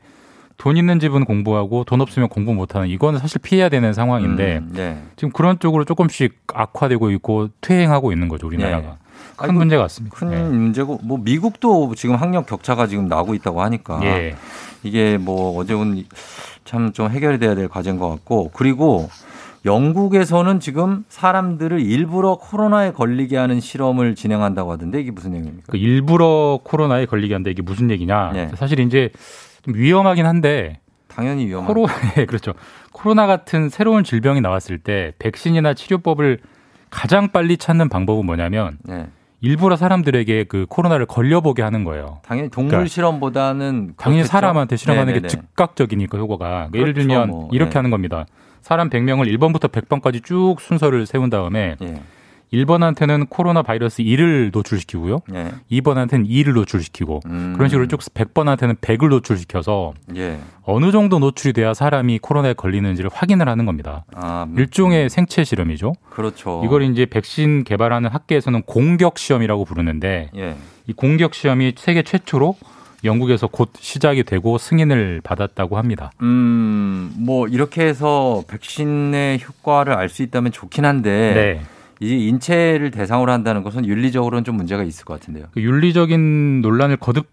[0.59, 5.03] 돈 있는 집은 공부하고 돈 없으면 공부 못하는 이거는 사실 피해야 되는 상황인데 음, 네.
[5.17, 8.97] 지금 그런 쪽으로 조금씩 악화되고 있고 퇴행하고 있는 거죠 우리나라가
[9.37, 10.17] 큰 아이고, 문제 같습니다.
[10.17, 10.43] 큰 네.
[10.43, 14.35] 문제고 뭐 미국도 지금 학력 격차가 지금 나고 있다고 하니까 예.
[14.83, 16.07] 이게 뭐 어제 온
[16.65, 19.09] 참 좀 해결이 돼야 될 과제인 것 같고 그리고
[19.65, 25.67] 영국에서는 지금 사람들을 일부러 코로나에 걸리게 하는 실험을 진행한다고 하던데 이게 무슨 얘기입니까?
[25.73, 28.33] 그 일부러 코로나에 걸리게 한다 이게 무슨 얘기냐?
[28.33, 28.51] 네.
[28.55, 29.11] 사실 이제
[29.63, 32.53] 좀 위험하긴 한데 당연히 위험한 코로 네, 그렇죠.
[32.93, 36.39] 코로나 같은 새로운 질병이 나왔을 때 백신이나 치료법을
[36.91, 39.07] 가장 빨리 찾는 방법은 뭐냐면 네.
[39.41, 42.21] 일부러 사람들에게 그 코로나를 걸려보게 하는 거예요.
[42.25, 44.27] 당연히 동물 그러니까 실험보다는 당연히 그렇겠죠?
[44.27, 45.29] 사람한테 실험하는 게 네네네.
[45.29, 46.45] 즉각적이니까 효과가.
[46.49, 47.49] 그러니까 예를 그렇죠, 들면 뭐.
[47.53, 47.79] 이렇게 네.
[47.79, 48.27] 하는 겁니다.
[48.67, 52.03] 사람 100명을 1번부터 100번까지 쭉 순서를 세운 다음에 예.
[52.53, 55.21] 1번한테는 코로나 바이러스 1을 노출시키고요.
[55.35, 55.53] 예.
[55.71, 57.53] 2번한테는 2를 노출시키고 음.
[57.55, 60.41] 그런 식으로 쭉 100번한테는 100을 노출시켜서 예.
[60.65, 64.05] 어느 정도 노출이 돼야 사람이 코로나에 걸리는지를 확인을 하는 겁니다.
[64.17, 65.93] 아, 음, 일종의 생체 실험이죠.
[66.11, 66.63] 그렇죠.
[66.65, 70.57] 이걸 이제 백신 개발하는 학계에서는 공격 시험이라고 부르는데 예.
[70.89, 72.57] 이 공격 시험이 세계 최초로
[73.07, 76.11] 영국에서 곧 시작이 되고 승인을 받았다고 합니다.
[76.23, 81.61] 음, 뭐 이렇게 해서 백신의 효과를 알 수 있다면 좋긴 한데 네.
[82.01, 85.47] 이 인체를 대상으로 한다는 것은 윤리적으로는 좀 문제가 있을 것 같은데요.
[85.53, 87.27] 그 윤리적인 논란을 거듭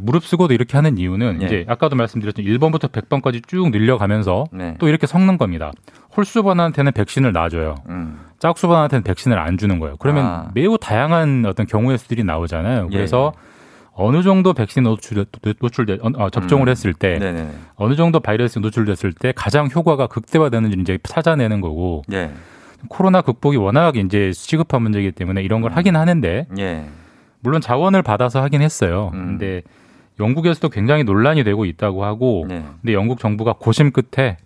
[0.00, 1.46] 무릅쓰고도 이렇게 하는 이유는 예.
[1.46, 4.76] 이제 아까도 말씀드렸지만 1번부터 100번까지 쭉 늘려가면서 네.
[4.78, 5.72] 또 이렇게 섞는 겁니다.
[6.16, 7.74] 홀수번한테는 백신을 놔줘요.
[7.88, 8.20] 음.
[8.38, 9.96] 짝수번한테는 백신을 안 주는 거예요.
[9.98, 10.50] 그러면 아.
[10.54, 12.88] 매우 다양한 어떤 경우의 수들이 나오잖아요.
[12.92, 12.96] 예.
[12.96, 13.32] 그래서
[13.98, 15.24] 어느 정도 백신 노출,
[15.58, 16.70] 노출돼 어, 접종을 음.
[16.70, 17.50] 했을 때 네네.
[17.76, 22.30] 어느 정도 바이러스 노출됐을 때 가장 효과가 극대화되는지 이제 찾아내는 거고 예.
[22.88, 26.84] 코로나 극복이 워낙 이제 시급한 문제이기 때문에 이런 걸 하긴 하는데 예.
[27.40, 29.10] 물론 자원을 받아서 하긴 했어요.
[29.14, 29.26] 음.
[29.26, 29.62] 근데
[30.20, 32.64] 영국에서도 굉장히 논란이 되고 있다고 하고 네.
[32.82, 34.36] 근데 영국 정부가 고심 끝에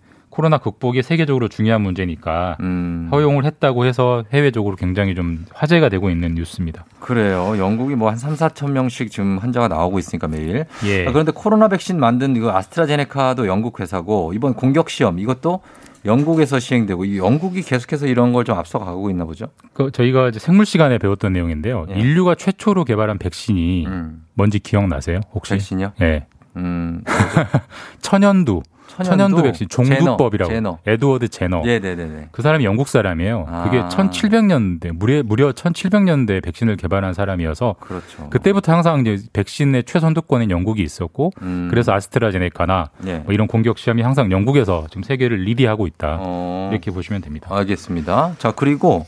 [0.41, 3.09] 코로나 극복이 세계적으로 중요한 문제니까 음.
[3.11, 6.83] 허용을 했다고 해서 해외적으로 굉장히 좀 화제가 되고 있는 뉴스입니다.
[6.99, 7.53] 그래요.
[7.59, 10.65] 영국이 뭐 한 3, 4천 명씩 지금 환자가 나오고 있으니까 매일.
[10.83, 11.05] 예.
[11.07, 15.61] 아, 그런데 코로나 백신 만든 이거 아스트라제네카도 영국 회사고 이번 공격 시험 이것도
[16.05, 19.45] 영국에서 시행되고 이 영국이 계속해서 이런 걸 좀 앞서가고 있나 보죠.
[19.73, 21.85] 그 저희가 이제 생물 시간에 배웠던 내용인데요.
[21.91, 21.99] 예.
[21.99, 24.23] 인류가 최초로 개발한 백신이 음.
[24.33, 25.19] 뭔지 기억나세요?
[25.35, 25.53] 혹시?
[25.53, 25.91] 백신이요?
[26.01, 26.25] 예.
[26.57, 27.03] 음.
[28.01, 28.63] 천연두.
[29.03, 30.77] 천연두 백신 종두법이라고 제너.
[30.85, 31.63] 에드워드 제너.
[31.65, 32.27] 예, 네, 네, 네.
[32.31, 33.45] 그 사람이 영국 사람이에요.
[33.49, 33.63] 아.
[33.63, 38.29] 그게 1700년대 무려 무려 1700년대 백신을 개발한 사람이어서 그렇죠.
[38.29, 41.67] 그때부터 항상 이제 백신의 최선두권인 영국이 있었고 음.
[41.69, 43.17] 그래서 아스트라제네카나 예.
[43.19, 46.17] 뭐 이런 공격 시험이 항상 영국에서 지금 세계를 리디하고 있다.
[46.19, 46.69] 어.
[46.71, 47.47] 이렇게 보시면 됩니다.
[47.51, 48.35] 알겠습니다.
[48.37, 49.05] 자, 그리고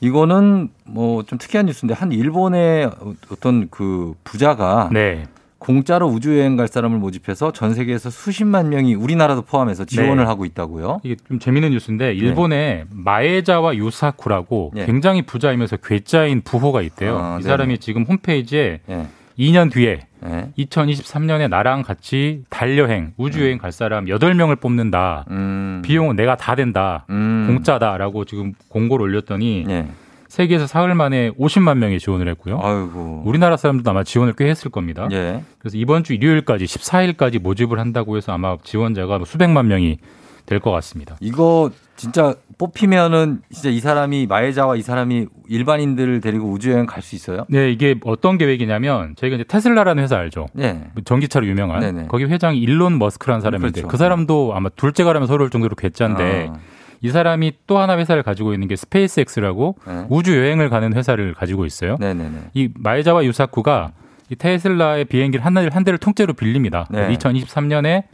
[0.00, 2.90] 이거는 뭐 좀 특이한 뉴스인데 한 일본의
[3.30, 5.24] 어떤 그 부자가 네.
[5.66, 10.22] 공짜로 우주 여행 갈 사람을 모집해서 전 세계에서 수십만 명이 우리나라도 포함해서 지원을 네.
[10.22, 11.00] 하고 있다고요.
[11.02, 14.86] 이게 좀 재밌는 뉴스인데 일본의 마에자와 유사쿠라고 예.
[14.86, 17.18] 굉장히 부자이면서 괴짜인 부호가 있대요.
[17.18, 17.42] 아, 이.
[17.42, 19.08] 사람이 지금 홈페이지에 예.
[19.36, 20.50] 2년 뒤에 예.
[20.56, 25.24] 2023년에 나랑 같이 달여행, 우주여행 갈 사람 8명을 뽑는다.
[25.30, 25.82] 음.
[25.84, 27.06] 비용은 내가 다 된다.
[27.10, 27.46] 음.
[27.48, 29.88] 공짜다라고 지금 공고를 올렸더니 예.
[30.36, 32.60] 세계에서 사흘 만에 50만 명이 지원을 했고요.
[32.62, 33.22] 아이고.
[33.24, 35.08] 우리나라 사람들도 아마 지원을 꽤 했을 겁니다.
[35.10, 35.42] 예.
[35.58, 39.96] 그래서 이번 주 일요일까지 14일까지 모집을 한다고 해서 아마 지원자가 뭐 수백만 명이
[40.44, 41.16] 될 것 같습니다.
[41.20, 47.16] 이거 진짜 뽑히면은 진짜 이 사람이 마에자와 이 사람이 일반인들을 데리고 우주 여행 갈 수
[47.16, 47.46] 있어요?
[47.48, 50.46] 네, 이게 어떤 계획이냐면 저희가 이제 테슬라라는 회사 알죠?
[50.52, 50.84] 네.
[51.04, 52.06] 전기차로 유명한 네네.
[52.08, 53.88] 거기 회장이 일론 머스크라는 사람인데 그렇죠.
[53.88, 56.58] 그 사람도 아마 둘째가 라면 서러울 정도로 괴짜인데 아.
[57.06, 60.06] 이 사람이 또 하나 회사를 가지고 있는 게 스페이스X라고 네.
[60.08, 61.96] 우주 여행을 가는 회사를 가지고 있어요.
[62.00, 62.38] 네네네.
[62.54, 63.92] 이 마에자와 유사쿠가
[64.30, 66.86] 이 테슬라의 비행기를 한, 대- 한 대를 통째로 빌립니다.
[66.90, 67.08] 네.
[67.16, 68.04] 2023년에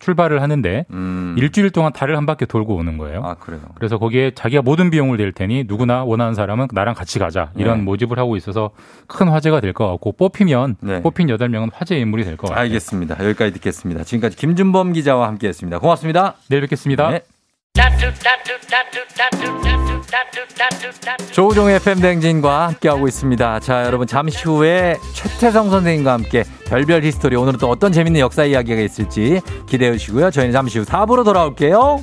[0.00, 1.34] 출발을 하는데 음.
[1.38, 3.22] 일주일 동안 달을 한 바퀴 돌고 오는 거예요.
[3.24, 3.60] 아, 그래요.
[3.76, 7.50] 그래서 거기에 자기가 모든 비용을 낼 테니 누구나 원하는 사람은 나랑 같이 가자.
[7.56, 7.84] 이런 네.
[7.84, 8.70] 모집을 하고 있어서
[9.06, 11.00] 큰 화제가 될 것 같고 뽑히면 네.
[11.02, 12.62] 뽑힌 8명은 화제 인물이 될 것 같아요.
[12.64, 13.16] 알겠습니다.
[13.24, 14.04] 여기까지 듣겠습니다.
[14.04, 15.78] 지금까지 김준범 기자와 함께 했습니다.
[15.78, 16.34] 고맙습니다.
[16.50, 17.10] 내일 뵙겠습니다.
[17.10, 17.22] 네.
[21.32, 23.60] 조우종의 FM대행진과 함께하고 있습니다.
[23.60, 28.80] 자, 여러분 잠시 후에 최태성 선생님과 함께 별별 history 오늘은 또 어떤 재밌는 역사 이야기가
[28.80, 30.30] 있을지 기대해 주시고요.
[30.30, 32.02] 저희는 잠시 후 4부로 돌아올게요.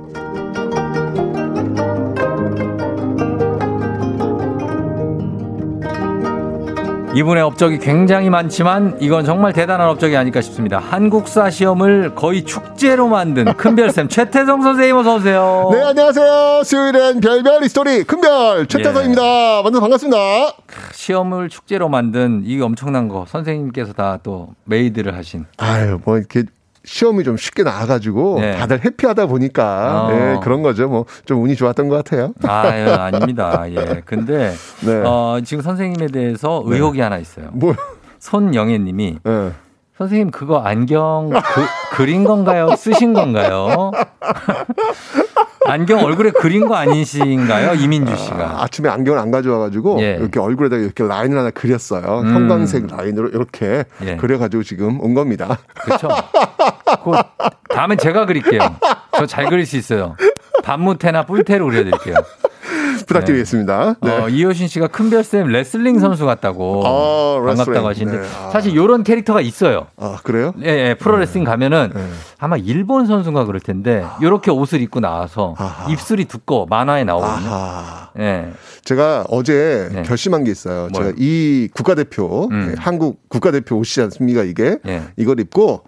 [7.13, 10.79] 이분의 업적이 굉장히 많지만 이건 정말 대단한 업적이 아닐까 싶습니다.
[10.79, 15.69] 한국사 시험을 거의 축제로 만든 큰별쌤 최태성 선생님 어서 오세요.
[15.73, 16.63] 네, 안녕하세요.
[16.63, 19.21] 수요일엔 별별 history 큰별 최태성입니다.
[19.61, 20.17] 만나서 반갑습니다.
[20.93, 25.45] 시험을 축제로 만든 이 엄청난 거 선생님께서 다 또 made를 하신.
[25.57, 26.43] 아유, 뭐 이렇게
[26.83, 28.57] 시험이 좀 쉽게 나와가지고 네.
[28.57, 30.11] 다들 happy하다 보니까 어.
[30.13, 30.87] 예, 그런 거죠.
[30.87, 32.33] 뭐 좀 운이 좋았던 것 같아요.
[32.43, 33.63] 아유, 아닙니다.
[33.69, 34.01] 예.
[34.05, 34.53] 근데
[34.85, 35.01] 네.
[35.05, 37.49] 어, 지금 선생님에 대해서 의혹이 하나 있어요.
[37.53, 37.75] 뭐
[38.19, 39.51] 손영애 님이 네.
[39.97, 42.75] 선생님 그거 안경 그, 그린 건가요?
[42.75, 43.91] 쓰신 건가요?
[45.65, 47.75] 안경 얼굴에 그린 거 아니신가요?
[47.75, 48.63] 이민주 씨가.
[48.63, 50.17] 아, 침에 안경을 안 가져와가지고 예.
[50.19, 52.21] 이렇게 얼굴에다 이렇게 라인을 하나 그렸어요.
[52.21, 52.33] 음.
[52.33, 54.15] 형광색 라인으로 이렇게 예.
[54.17, 55.59] 그려가지고 지금 온 겁니다.
[55.75, 56.07] 그렇죠.
[57.69, 58.59] 다음엔 제가 그릴게요.
[59.17, 60.15] 저 잘 그릴 수 있어요.
[60.63, 62.15] 반무태나 뿔테로 그려드릴게요.
[63.05, 63.95] 부탁드리겠습니다.
[64.01, 64.11] 네.
[64.11, 67.87] 어, 이효신 씨가 큰별쌤 레슬링 선수 같다고 아, 반갑다고.
[67.87, 68.27] 하시는데 네.
[68.39, 68.49] 아.
[68.51, 69.87] 사실 이런 캐릭터가 있어요.
[69.97, 70.53] 아, 그래요?
[70.63, 71.91] 예, 예, 프로레슬링 가면은
[72.39, 75.55] 아마 일본 선수가 그럴 텐데 이렇게 옷을 입고 나와서
[75.89, 77.49] 입술이 두꺼워 만화에 나오거든요.
[78.19, 78.51] 예.
[78.83, 80.01] 제가 어제 네.
[80.03, 80.87] 결심한 게 있어요.
[80.91, 81.05] 뭐요?
[81.07, 82.73] 제가 이 국가대표, 음.
[82.75, 84.77] 예, 한국 국가대표 옷이지 않습니까, 이게?
[84.87, 85.03] 예.
[85.17, 85.83] 이걸 입고,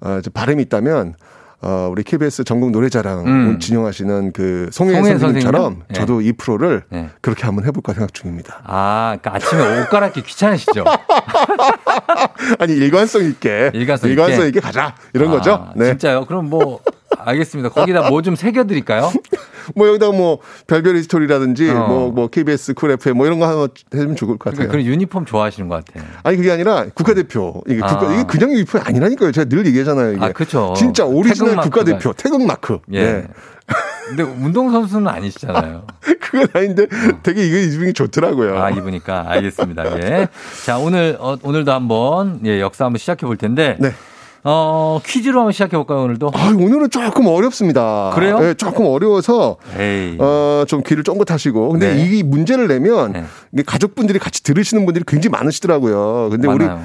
[0.00, 1.14] 어, 좀 바람이 있다면,
[1.62, 3.58] 어, 우리 KBS 전국 노래자랑 음.
[3.58, 5.84] 진영하시는 그 송혜 송혜 선생님처럼 선생님?
[5.90, 5.94] 예.
[5.94, 7.10] 저도 이 프로를 예.
[7.20, 8.60] 그렇게 한번 해볼까 생각 중입니다.
[8.64, 10.84] 아, 그러니까 아침에 옷 갈아입기 귀찮으시죠?
[12.60, 13.70] 아니, 일관성 있게.
[13.74, 14.46] 일관성 있게?
[14.48, 14.94] 있게 가자.
[15.14, 15.68] 이런 아, 거죠.
[15.76, 15.86] 네.
[15.86, 16.26] 진짜요?
[16.26, 16.80] 그럼 뭐
[17.18, 17.70] 알겠습니다.
[17.70, 19.12] 거기다 뭐 좀 새겨드릴까요?
[19.74, 21.86] 뭐 여기다 뭐 별별 스토리라든지 어.
[21.86, 24.56] 뭐, 뭐 KBS Cool FM 뭐 이런 거 하면 해주면 좋을 것 같아요.
[24.68, 26.04] 그러니까 그런 유니폼 좋아하시는 것 같아요.
[26.22, 27.86] 아니 그게 아니라 국가대표 이게 아.
[27.88, 29.32] 국가 이게 그냥 유니폼이 아니라니까요.
[29.32, 30.12] 제가 늘 얘기하잖아요.
[30.14, 30.74] 이게 아, 그쵸.
[30.76, 32.78] 진짜 오리지널 태극 국가대표 태극 마크.
[32.92, 33.02] 예.
[33.04, 33.28] 네.
[34.08, 35.84] 근데 운동선수는 아니시잖아요.
[36.20, 36.86] 그건 아닌데
[37.24, 38.60] 되게 이거 입으니 좋더라고요.
[38.62, 39.24] 아, 입으니까.
[39.26, 39.98] 알겠습니다.
[40.00, 40.28] 예.
[40.64, 43.76] 자, 오늘, 어, 오늘도 한번, 예, 역사 한번 시작해 볼 텐데.
[43.80, 43.92] 네.
[44.48, 46.30] 어, 퀴즈로 한번 시작해 볼까요, 오늘도?
[46.32, 48.12] 아, 오늘은 조금 어렵습니다.
[48.14, 48.38] 그래요?
[48.38, 50.16] 네, 조금 어려워서 에이.
[50.20, 51.70] 어, 좀 귀를 쫑긋하시고.
[51.70, 52.04] 근데 네.
[52.18, 56.28] 이 문제를 내면 이게 가족분들이 같이 들으시는 분들이 굉장히 많으시더라고요.
[56.30, 56.80] 근데 우리 많아요.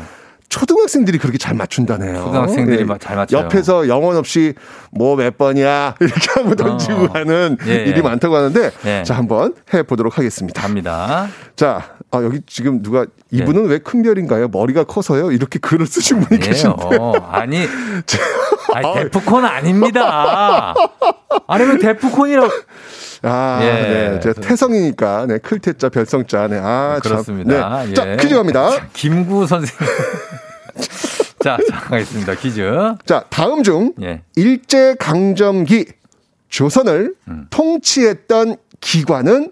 [0.50, 2.24] 초등학생들이 그렇게 잘 맞춘다네요.
[2.26, 2.84] 초등학생들이 예.
[2.84, 3.44] 마- 잘 맞춰요.
[3.44, 4.54] 옆에서 영혼 없이
[4.92, 7.86] 뭐 몇 번이야 이렇게 하고 던지고 하는 예, 예.
[7.86, 9.04] 일이 많다고 하는데 예.
[9.04, 10.62] 자 한번 해 보도록 하겠습니다.
[10.62, 11.28] 갑니다.
[11.56, 13.38] 자, 아, 여기 지금 누가 예.
[13.38, 14.50] 이분은 왜큰 별인가요?
[14.50, 15.32] 머리가 커서요?
[15.32, 16.52] 이렇게 글을 쓰신 분이 아니에요.
[16.52, 16.98] 계신데.
[17.24, 17.58] 아니,
[18.74, 20.74] 아니 데프콘 아닙니다.
[21.48, 22.50] 아니면 데프콘이라고.
[23.24, 23.66] 아, 예.
[23.66, 24.20] 네.
[24.20, 25.38] 제가 태성이니까, 네.
[25.38, 26.60] 클태자, 별성자, 네.
[26.62, 27.12] 아, 참.
[27.12, 27.84] 그렇습니다.
[27.86, 27.94] 네.
[27.94, 28.18] 자, 예.
[28.18, 28.72] 퀴즈 갑니다.
[28.94, 29.94] 김구 선생님.
[31.44, 32.36] 자, 자, 가겠습니다.
[32.36, 32.62] 퀴즈.
[33.06, 34.24] 자, 다음 중, 예.
[34.36, 35.86] 일제강점기
[36.50, 37.48] 조선을 음.
[37.52, 39.52] 통치했던 기관은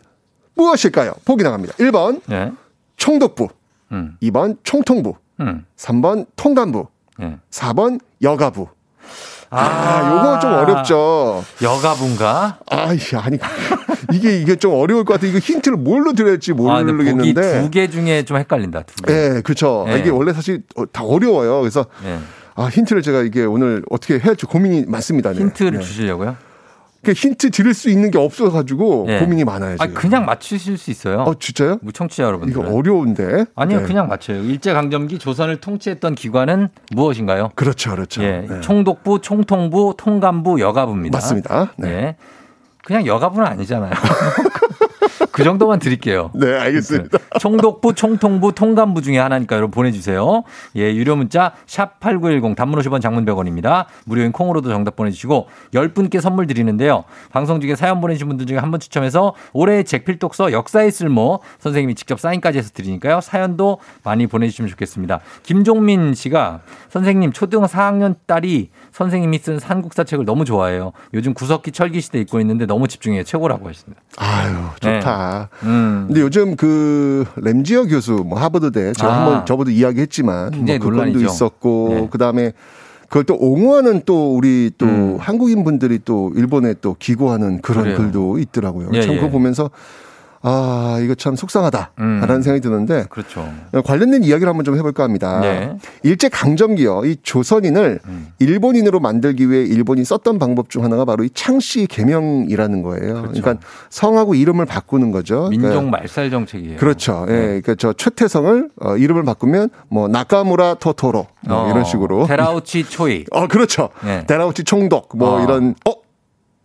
[0.59, 1.13] 무엇일까요?
[1.23, 1.73] 보기 나갑니다.
[1.75, 2.51] 1번, 예.
[2.97, 3.47] 총독부.
[3.93, 4.17] 음.
[4.21, 5.15] 2번, 총통부.
[5.39, 5.65] 음.
[5.77, 6.87] 3번, 통감부.
[7.21, 7.37] 예.
[7.49, 8.67] 4번, 여가부.
[9.51, 11.43] 아, 아, 요거 좀 어렵죠.
[11.61, 12.59] 여가분가?
[12.69, 12.99] 아, 아니
[14.13, 15.25] 이게 이게 좀 어려울 것 같아.
[15.25, 17.61] 이거 힌트를 뭘로 드려야 할지 아, 모르겠는데.
[17.63, 18.83] 두개 중에 좀 헷갈린다.
[18.83, 19.13] 두 개.
[19.13, 19.85] 예, 그렇죠.
[19.87, 19.97] 예.
[19.97, 21.61] 이게 원래 사실 어, 다 어려워요.
[21.61, 22.19] 그래서 예.
[22.55, 25.31] 아, 힌트를 제가 이게 오늘 어떻게 해야 할지 고민이 많습니다.
[25.31, 25.39] 네.
[25.39, 25.79] 힌트를 네.
[25.79, 26.35] 주시려고요?
[27.03, 29.19] 그 힌트 드릴 수 있는 게 없어 가지고 예.
[29.19, 29.77] 고민이 많아요.
[29.79, 29.87] 아.
[29.87, 31.21] 그냥 맞추실 수 있어요.
[31.21, 31.79] 어, 진짜요?
[31.81, 32.51] 뭐 청취자 여러분들.
[32.51, 33.45] 이거 어려운데.
[33.55, 33.85] 아니요, 네.
[33.85, 34.43] 그냥 맞춰요.
[34.43, 37.51] 일제 강점기 조선을 통치했던 기관은 무엇인가요?
[37.55, 38.23] 그렇죠, 그렇죠.
[38.23, 38.61] 예, 네.
[38.61, 41.17] 총독부, 총통부, 통감부, 여가부입니다.
[41.17, 41.71] 맞습니다.
[41.77, 41.89] 네.
[41.89, 42.15] 예.
[42.83, 43.91] 그냥 여가부는 아니잖아요.
[45.39, 46.31] 그 정도만 드릴게요.
[46.33, 47.17] 네, 알겠습니다.
[47.39, 50.43] 총독부, 총통부, 통감부 중에 하나니까 여러분 보내주세요.
[50.75, 53.85] 예, 유료 문자 샵 8910 단문 50원 장문 100원입니다.
[54.05, 57.03] 무료인 콩으로도 정답 보내주시고 10분께 선물 드리는데요.
[57.31, 62.19] 방송 중에 사연 보내주신 분들 중에 한 분 추첨해서 올해의 잭필독서 역사의 쓸모 선생님이 직접
[62.19, 63.19] 사인까지 해서 드리니까요.
[63.19, 65.21] 사연도 많이 보내주시면 좋겠습니다.
[65.41, 66.59] 김종민 씨가
[66.89, 70.91] 선생님 초등 4학년 딸이 선생님이 쓴 한국사 책을 너무 좋아해요.
[71.15, 73.23] 요즘 구석기 철기 시대 읽고 있는데 너무 집중해요.
[73.23, 74.01] 최고라고 하십니다.
[74.17, 75.28] 아유, 좋다.
[75.63, 76.05] 음.
[76.07, 79.17] 근데 요즘 그 램지어 교수 뭐 하버드대 제가 아.
[79.25, 81.25] 한번 저번도 이야기했지만 뭐 그 건도 논란이죠.
[81.25, 82.07] 있었고 네.
[82.11, 82.53] 그다음에
[83.07, 85.17] 그걸 또 옹호하는 또 우리 또 음.
[85.19, 87.97] 한국인 분들이 또 일본에 또 기고하는 그런 그래요.
[87.97, 88.89] 글도 있더라고요.
[88.93, 89.15] 예, 참 예.
[89.17, 89.71] 그거 보면서
[90.41, 92.41] 아 이거 참 속상하다라는 음.
[92.41, 93.51] 생각이 드는데 그렇죠.
[93.85, 95.39] 관련된 이야기를 한번 좀 해볼까 합니다.
[95.41, 95.75] 네.
[96.03, 97.05] 일제 강점기요.
[97.05, 98.27] 이 조선인을 음.
[98.39, 103.23] 일본인으로 만들기 위해 일본이 썼던 방법 중 하나가 바로 이 창씨 개명이라는 거예요.
[103.23, 103.57] 그러니까
[103.89, 105.49] 성하고 이름을 바꾸는 거죠.
[105.49, 106.77] 민족 그러니까 말살 정책이에요.
[106.77, 107.25] 그렇죠.
[107.27, 107.33] 예.
[107.33, 107.41] 네.
[107.47, 112.27] 그러니까 저 최태성을 어, 이름을 바꾸면 뭐 나카무라 토토로 뭐 어, 이런 식으로.
[112.27, 113.25] 테라우치 초이.
[113.31, 113.89] 어, 그렇죠.
[114.05, 114.25] 네.
[114.25, 115.43] 데라우치 총독 뭐 어.
[115.43, 115.91] 이런 어?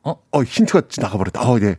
[0.04, 0.16] 어?
[0.32, 1.40] 어, 힌트가 나가버렸다.
[1.48, 1.76] 어, 네.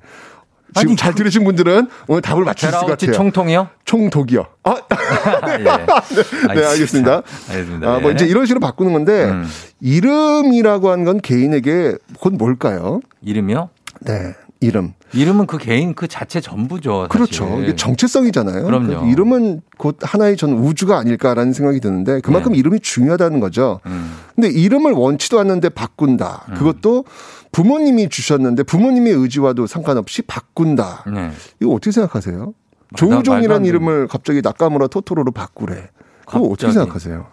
[0.81, 3.11] 지금 잘 그- 들으신 분들은 오늘 답을 맞출 수 같아요.
[3.13, 3.69] 총통이요?
[3.85, 4.45] 총독이요.
[4.63, 4.75] 아,
[5.59, 5.63] 예.
[6.53, 7.21] 네, 알겠습니다.
[7.49, 7.87] 알겠습니다.
[7.93, 8.13] 아, 뭐 예.
[8.15, 9.47] 이제 이런 식으로 바꾸는 건데 음.
[9.81, 12.99] 이름이라고 하는 건 개인에게 그건 뭘까요?
[13.21, 13.69] 이름이요?
[14.01, 14.33] 네,
[14.65, 14.93] 이름.
[15.13, 17.07] 이름은 그 개인 그 자체 전부죠.
[17.07, 17.09] 사실.
[17.09, 17.61] 그렇죠.
[17.61, 18.65] 이게 정체성이잖아요.
[18.65, 19.07] 그럼요.
[19.11, 22.57] 이름은 곧 하나의 전 우주가 아닐까라는 생각이 드는데 그만큼 네.
[22.57, 23.79] 이름이 중요하다는 거죠.
[23.85, 24.15] 음.
[24.35, 26.47] 근데 이름을 원치도 않는데 바꾼다.
[26.57, 27.05] 그것도
[27.51, 31.05] 부모님이 주셨는데 부모님의 의지와도 상관없이 바꾼다.
[31.13, 31.31] 네.
[31.61, 32.53] 이거 어떻게 생각하세요?
[32.95, 35.89] 조우종이라는 이름을 갑자기 나카무라 토토로로 바꾸래.
[36.25, 36.73] 그거 어떻게 갑자기.
[36.73, 37.27] 생각하세요?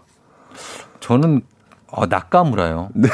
[1.00, 1.42] 저는
[1.88, 2.90] 어, 낙가무라요.
[2.94, 3.08] 네.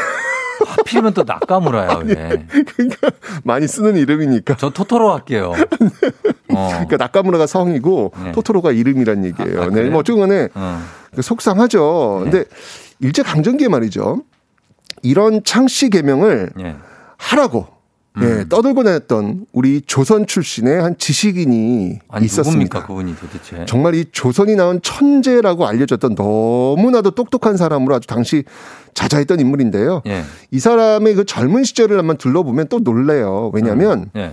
[0.89, 2.03] 하필이면 또 낙가무라요.
[2.05, 2.47] 왜?
[2.67, 3.11] 그러니까
[3.45, 4.57] 많이 쓰는 이름이니까.
[4.57, 5.53] 저 토토로 할게요.
[6.55, 6.69] 어.
[6.71, 8.33] 그러니까 나카무라가 성이고 네.
[8.33, 9.63] 토토로가 이름이란 얘기예요.
[9.63, 9.91] 아, 네, 그래요?
[9.91, 10.81] 뭐 어쨌든 간에 어.
[11.15, 12.23] 그 속상하죠.
[12.25, 12.31] 네.
[12.31, 12.45] 근데
[13.01, 14.23] 일제 강점기에 말이죠.
[15.03, 16.77] 이런 창씨 개명을 예.
[17.19, 17.69] 하라고
[18.21, 18.41] 음.
[18.41, 22.79] 예, 떠들고 다녔던 우리 조선 출신의 한 지식인이 아니 있었습니다.
[22.79, 23.65] 누굽니까 그분이 도대체?
[23.67, 28.45] 정말 이 조선이 낳은 천재라고 알려졌던 너무나도 똑똑한 사람으로 아주 당시
[28.95, 30.03] 자자했던 인물인데요.
[30.07, 30.25] 예.
[30.51, 33.51] 이 사람의 그 젊은 시절을 한번 둘러보면 또 놀래요.
[33.55, 34.33] 왜냐하면 예.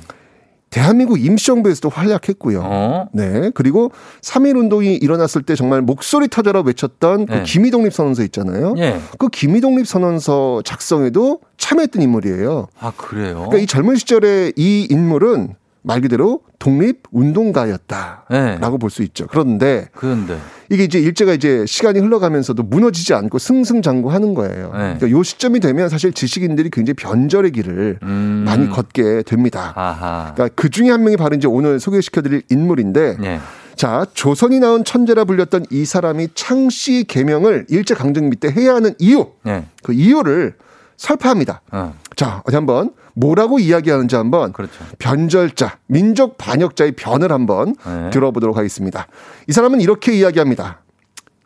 [0.70, 2.61] 대한민국 임시정부에서도 활약했고요.
[2.63, 3.07] 어?
[3.13, 3.51] 네.
[3.53, 3.91] 그리고
[4.22, 7.43] 3.1 운동이 일어났을 때 정말 목소리 터져라 외쳤던 그 네.
[7.43, 8.76] 기미독립 선언서 있잖아요.
[8.78, 8.99] 예.
[9.18, 12.68] 그 기미독립 선언서 작성에도 참여했던 인물이에요.
[12.80, 13.36] 아 그래요?
[13.36, 15.55] 그러니까 이 젊은 시절에 이 인물은
[15.86, 18.77] 말 그대로 독립 운동가였다라고 네.
[18.79, 19.27] 볼수 있죠.
[19.27, 20.38] 그런데 그런데
[20.71, 24.71] 이게 이제 일제가 이제 시간이 흘러가면서도 무너지지 않고 승승장구하는 거예요.
[24.73, 24.95] 네.
[24.97, 28.43] 그러니까 요 시점이 되면 사실 지식인들이 굉장히 변절의 길을 음.
[28.45, 29.73] 많이 걷게 됩니다.
[29.75, 30.33] 아하.
[30.33, 33.39] 그러니까 그 중에 한 명이 바로 이제 오늘 소개시켜드릴 인물인데, 예.
[33.75, 39.27] 자 조선이 낳은 천재라 불렸던 이 사람이 창씨 개명을 일제 강점기 때 해야 하는 이유,
[39.45, 39.65] 예.
[39.83, 40.55] 그 이유를
[40.97, 41.61] 설파합니다.
[41.71, 41.93] 어.
[42.15, 44.73] 자 어디 한번 뭐라고 이야기하는지 한번 그렇죠.
[44.99, 48.09] 변절자, 민족 반역자의 변을 한번 네.
[48.11, 49.07] 들어보도록 하겠습니다.
[49.47, 50.81] 이 사람은 이렇게 이야기합니다.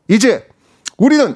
[0.07, 0.47] 이제
[0.97, 1.35] 우리는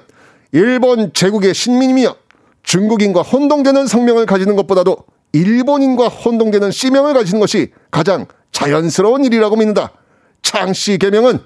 [0.51, 2.15] 일본 제국의 신민이며
[2.63, 4.97] 중국인과 혼동되는 성명을 가지는 것보다도
[5.33, 9.91] 일본인과 혼동되는 씨명을 가지는 것이 가장 자연스러운 일이라고 믿는다.
[10.41, 11.39] 창씨 개명은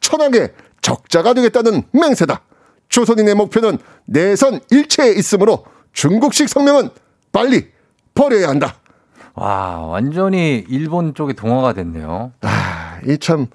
[0.00, 2.40] 천하게 적자가 되겠다는 맹세다.
[2.88, 5.64] 조선인의 목표는 내선 일체에 있으므로
[5.96, 6.90] 중국식 성명은
[7.32, 7.68] 빨리
[8.14, 8.76] 버려야 한다.
[9.34, 12.32] 와, 완전히 일본 쪽에 동화가 됐네요.
[12.42, 13.46] 아, 이 참,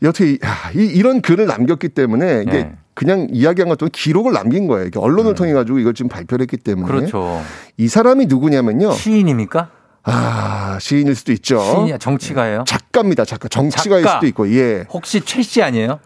[0.00, 0.08] 네.
[0.08, 2.76] 이, 아, 이, 이런 글을 남겼기 때문에 이게 네.
[2.94, 4.86] 그냥 이야기한 것도 기록을 남긴 거예요.
[4.86, 6.86] 이게 언론을 통해 가지고 이걸 지금 발표를 했기 때문에.
[6.86, 7.42] 그렇죠.
[7.76, 8.92] 이 사람이 누구냐면요.
[8.92, 9.68] 시인입니까?
[10.04, 11.60] 아, 시인일 수도 있죠.
[11.60, 12.64] 시인이 정치가예요?
[12.68, 13.48] 작가입니다, 작가.
[13.48, 14.16] 정치가일 작가.
[14.18, 14.84] 수도 있고, 예.
[14.92, 15.98] 혹시 최 씨 아니에요?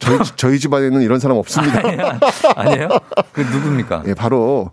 [0.00, 1.80] 저희, 저희 집안에는 이런 사람 없습니다.
[2.56, 2.88] 아니에요?
[3.32, 4.02] 그 누굽니까?
[4.08, 4.70] 예, 바로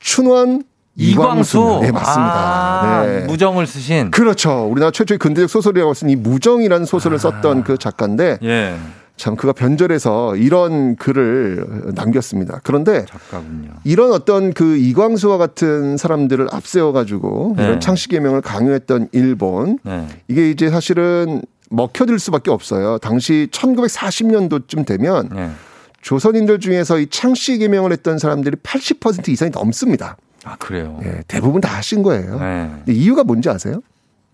[0.00, 0.64] 춘환
[0.96, 1.58] 이광수.
[1.58, 1.78] 이광수.
[1.82, 2.32] 네, 맞습니다.
[2.34, 3.20] 아, 네.
[3.26, 4.10] 무정을 쓰신.
[4.10, 4.66] 그렇죠.
[4.68, 8.74] 우리나라 최초의 근대적 소설이라고 쓴 이 무정이라는 소설을 썼던 그 작가인데 예.
[9.16, 12.60] 참 그가 변절해서 이런 글을 남겼습니다.
[12.64, 13.70] 그런데 작가군요.
[13.84, 17.64] 이런 어떤 그 이광수와 같은 사람들을 앞세워 가지고 네.
[17.64, 20.06] 이런 창씨 개명을 강요했던 일본 네.
[20.28, 21.40] 이게 이제 사실은
[21.72, 22.98] 먹혀들 수밖에 없어요.
[22.98, 25.50] 당시 1940년도쯤 되면 네.
[26.02, 30.16] 조선인들 중에서 이 창씨 개명을 했던 사람들이 80% 이상이 넘습니다.
[30.44, 30.98] 아, 그래요?
[31.04, 32.38] 예, 대부분 다 하신 거예요.
[32.38, 32.70] 네.
[32.88, 33.80] 이유가 뭔지 아세요?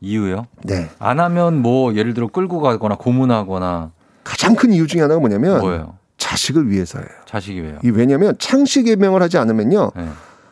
[0.01, 0.47] 이유요?
[0.64, 0.89] 네.
[0.99, 3.91] 안 하면 뭐 예를 들어 끌고 가거나 고문하거나
[4.24, 5.97] 가장 큰 이유 중에 하나가 뭐냐면 뭐예요?
[6.16, 7.09] 자식을 위해서예요.
[7.26, 7.78] 자식이 왜요?
[7.84, 10.09] 이 왜냐하면 창씨 개명을 하지 않으면요 네.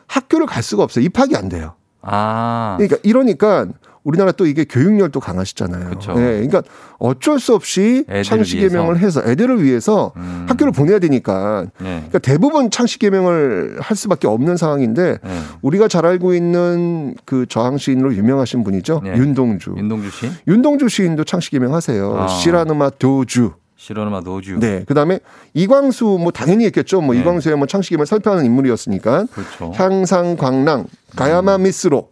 [0.07, 1.03] 학교를 갈 수가 없어요.
[1.05, 1.73] 입학이 안 돼요.
[2.01, 2.75] 아.
[2.77, 3.67] 그러니까 이러니까
[4.07, 5.89] 우리나라 또 이게 교육열도 강하시잖아요.
[5.89, 6.13] 그쵸.
[6.13, 6.63] 네, 그러니까
[6.97, 8.73] 어쩔 수 없이 애들을 창씨 위해서.
[8.73, 10.45] 개명을 해서 애들을 위해서 음.
[10.47, 11.95] 학교를 보내야 되니까 네.
[11.97, 15.39] 그러니까 대부분 창씨 개명을 할 수밖에 없는 상황인데 네.
[15.61, 19.01] 우리가 잘 알고 있는 그 저항 시인으로 유명하신 분이죠.
[19.03, 19.17] 네.
[19.17, 19.75] 윤동주.
[19.77, 20.31] 윤동주 씨?
[20.47, 22.17] 윤동주 시인도 창씨 개명하세요.
[22.17, 22.27] 아.
[22.29, 23.55] 시라누마 도주.
[23.75, 24.57] 시로누마 노주.
[24.59, 24.85] 네.
[24.87, 25.19] 그다음에
[25.53, 27.01] 이광수 뭐 당연히 했겠죠.
[27.01, 27.19] 뭐 네.
[27.21, 29.73] 이광수의 뭐 창씨 개명을 설파하는 인물이었으니까 그렇죠.
[29.75, 30.85] 향상 광랑
[31.17, 32.09] 가야마 미스로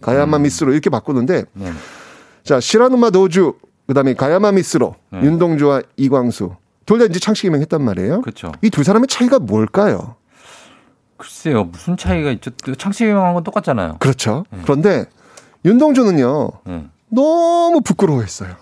[0.00, 1.72] 가야마 미스로 이렇게 바꾸는데 네.
[2.44, 3.54] 자 시라누마 도주
[3.86, 5.20] 그다음에 가야마 미스로 네.
[5.22, 6.54] 윤동주와 이광수
[6.86, 8.20] 둘 다 이제 창씨 개명했단 말이에요.
[8.22, 8.52] 그렇죠.
[8.62, 10.16] 이 두 사람의 차이가 뭘까요?
[11.16, 11.64] 글쎄요.
[11.64, 12.50] 무슨 차이가 있죠?
[12.78, 13.96] 창씨 개명한 건 똑같잖아요.
[14.00, 14.44] 그렇죠.
[14.62, 15.04] 그런데
[15.64, 16.86] 윤동주는요 네.
[17.08, 18.54] 너무 부끄러워했어요.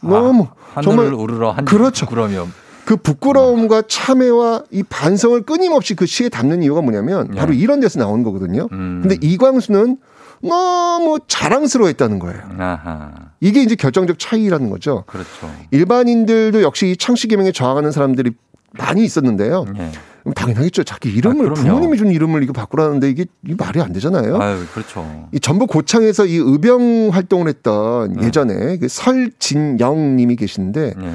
[0.00, 2.06] 너무 하늘을 정말 우르러 한 그렇죠.
[2.06, 2.52] 그러면
[2.84, 7.58] 그 부끄러움과 참회와 이 반성을 끊임없이 그 시에 담는 이유가 뭐냐면 바로 네.
[7.58, 8.68] 이런 데서 나오는 거거든요.
[8.72, 9.00] 음.
[9.02, 9.98] 근데 이광수는
[10.42, 12.40] 너무 자랑스러워했다는 거예요.
[12.58, 13.12] 아하.
[13.40, 15.04] 이게 이제 결정적 차이라는 거죠.
[15.06, 15.50] 그렇죠.
[15.70, 18.32] 일반인들도 역시 이 창씨 개명에 저항하는 사람들이
[18.72, 19.66] 많이 있었는데요.
[19.78, 19.90] 예.
[20.22, 20.84] 그럼 당연하겠죠.
[20.84, 21.54] 자기 이름을 아.
[21.54, 24.40] 부모님이 준 이름을 이거 바꾸라는데 이게, 이게 말이 안 되잖아요.
[24.40, 25.28] 아유, 그렇죠.
[25.32, 28.26] 이 전북 고창에서 이 의병 활동을 했던 네.
[28.26, 31.12] 예전에 그 설진영 님이 계시는데 예.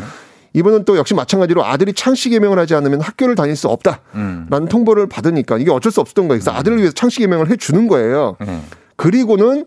[0.55, 4.67] 이분은 또 역시 마찬가지로 아들이 창씨 개명을 하지 않으면 학교를 다닐 수 없다라는 음.
[4.69, 6.39] 통보를 받으니까 이게 어쩔 수 없었던 거예요.
[6.39, 8.38] 그래서 아들을 위해서 창씨 개명을 해 주는 거예요.
[8.47, 8.59] 예.
[8.95, 9.65] 그리고는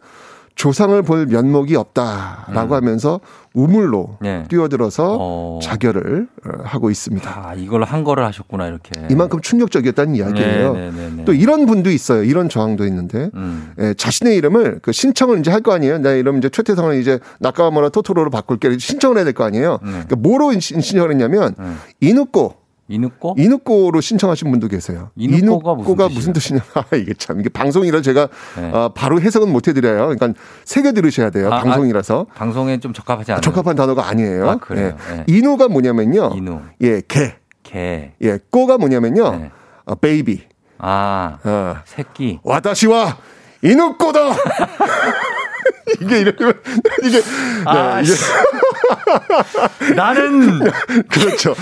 [0.54, 3.20] 조상을 볼 면목이 없다라고 하면서
[3.52, 4.44] 우물로 예.
[4.48, 5.58] 뛰어들어서 어.
[5.62, 7.30] 자결을 어, 하고 있습니다.
[7.30, 8.90] 아, 이걸 한 거를 하셨구나, 이렇게.
[9.10, 10.72] 이만큼 충격적이었다는 이야기예요.
[10.72, 11.24] 네, 네, 네, 네.
[11.26, 12.22] 또 이런 분도 있어요.
[12.24, 13.72] 이런 저항도 있는데 음.
[13.78, 15.98] 예, 자신의 이름을 그 신청을 이제 할 거 아니에요.
[15.98, 19.78] 내 이름 이제 최태성을 이제 나카와마라 토토로로 바꿀게 신청을 해야 될 거 아니에요.
[19.82, 19.90] 네.
[19.90, 21.76] 그러니까 뭐로 신- 신청을 했냐면 음.
[22.00, 22.54] 이누꼬
[22.89, 23.34] 이누꼬?
[23.37, 25.11] 이누꼬로 신청하신 분도 계세요.
[25.16, 25.74] 이누꼬가
[26.09, 26.61] 무슨 무슨 뜻이냐?
[26.74, 28.70] 아, 이게 참 이게 방송이라 제가 네.
[28.72, 30.09] 아, 바로 해석은 못 해드려요.
[30.09, 31.53] 그러니까 새겨 들으셔야 돼요.
[31.53, 33.41] 아, 방송이라서 방송에 좀 적합하지 않아요.
[33.41, 34.49] 적합한 단어가 아니에요.
[34.51, 34.97] 아, 그래요?
[35.12, 35.16] 예.
[35.18, 35.24] 예.
[35.26, 36.32] 이누가 뭐냐면요.
[36.37, 36.61] 이누.
[36.82, 37.37] 예, 개.
[37.62, 38.12] 개.
[38.22, 39.30] 예, 꼬가 뭐냐면요.
[39.37, 39.51] 네.
[39.87, 40.43] 어, 베이비.
[40.78, 41.76] 아, 어.
[41.84, 42.39] 새끼.
[42.45, 43.16] 와다시와
[43.62, 44.37] 이누꼬다.
[46.01, 46.55] 이게 이러면
[47.05, 47.22] 이게
[47.64, 50.61] 아, 네, 이게 나는
[51.09, 51.55] 그렇죠.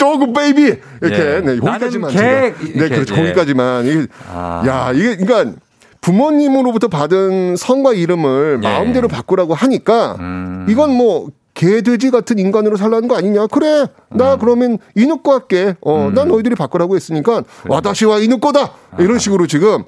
[0.00, 0.62] dog baby
[1.02, 1.40] 이렇게 예.
[1.40, 3.14] 네, 거기까지만 제가- 네 그렇죠.
[3.14, 3.18] 예.
[3.20, 4.62] 거기까지만 이게 아.
[4.66, 5.56] 야 이게 그러니까
[6.00, 8.66] 부모님으로부터 받은 성과 이름을 예.
[8.68, 10.66] 마음대로 바꾸라고 하니까 음.
[10.68, 13.48] 이건 뭐 개돼지 같은 인간으로 살라는 거 아니냐?
[13.48, 15.74] 그래, 나 그러면 이누꼬 할게.
[15.82, 16.14] 어, 음.
[16.14, 19.84] 난 너희들이 바꾸라고 했으니까 私は犬子だ 이런 식으로 지금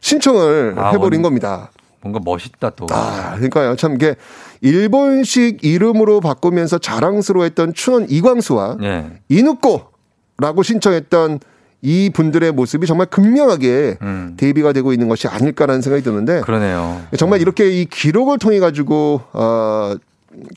[0.00, 1.70] 신청을 아, 해버린 원- 겁니다.
[2.06, 2.86] 뭔가 멋있다 또.
[2.90, 3.76] 아, 그러니까요.
[3.76, 4.16] 참 이게
[4.60, 9.06] 일본식 이름으로 바꾸면서 자랑스러워했던 춘원 이광수와 예.
[9.28, 11.40] 이누꼬라고 신청했던
[11.82, 14.34] 이 분들의 모습이 정말 극명하게 음.
[14.36, 17.02] 대비가 되고 있는 것이 아닐까라는 생각이 드는데 그러네요.
[17.18, 19.94] 정말 이렇게 이 기록을 통해 가지고 어.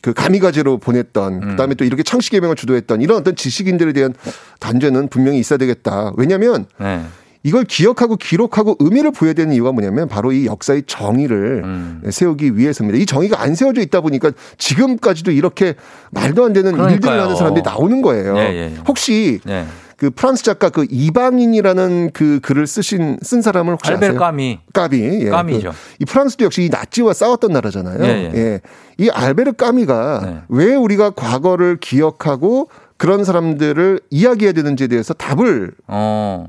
[0.02, 1.48] 그 가미가제로 보냈던 음.
[1.52, 4.12] 그다음에 또 이렇게 창씨 개명을 주도했던 이런 어떤 지식인들에 대한
[4.58, 6.12] 단죄는 분명히 있어야 되겠다.
[6.18, 7.02] 왜냐하면 네.
[7.42, 12.02] 이걸 기억하고 기록하고 의미를 부여야 되는 이유가 뭐냐면 바로 이 역사의 정의를 음.
[12.10, 12.98] 세우기 위해서입니다.
[12.98, 15.74] 이 정의가 안 세워져 있다 보니까 지금까지도 이렇게
[16.10, 17.22] 말도 안 되는 일들을 그러니까요.
[17.22, 18.36] 하는 사람들이 나오는 거예요.
[18.36, 18.74] 예, 예.
[18.86, 19.64] 혹시 예.
[19.96, 24.18] 그 프랑스 작가 그 이방인이라는 그 글을 쓰신 쓴 사람을 혹시 알베르 아세요?
[24.18, 24.58] 까미.
[24.72, 24.98] 까미.
[25.26, 25.28] 예.
[25.30, 25.70] 까미죠.
[25.70, 28.04] 그, 이 프랑스도 역시 이 나치와 싸웠던 나라잖아요.
[28.04, 28.60] 예, 예.
[28.98, 30.36] 이 알베르 까미가 네.
[30.48, 32.68] 왜 우리가 과거를 기억하고
[33.00, 35.72] 그런 사람들을 이야기해야 되는지에 대해서 답을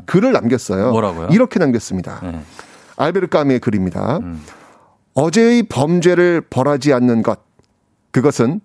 [0.05, 0.89] 글을 남겼어요.
[0.89, 0.91] 어.
[0.91, 1.29] 뭐라고요?
[1.31, 2.19] 이렇게 남겼습니다.
[2.21, 2.41] 네.
[2.97, 4.17] 알베르 까미의 글입니다.
[4.17, 4.43] 음.
[5.13, 7.39] 어제의 범죄를 벌하지 않는 것
[8.11, 8.59] 그것은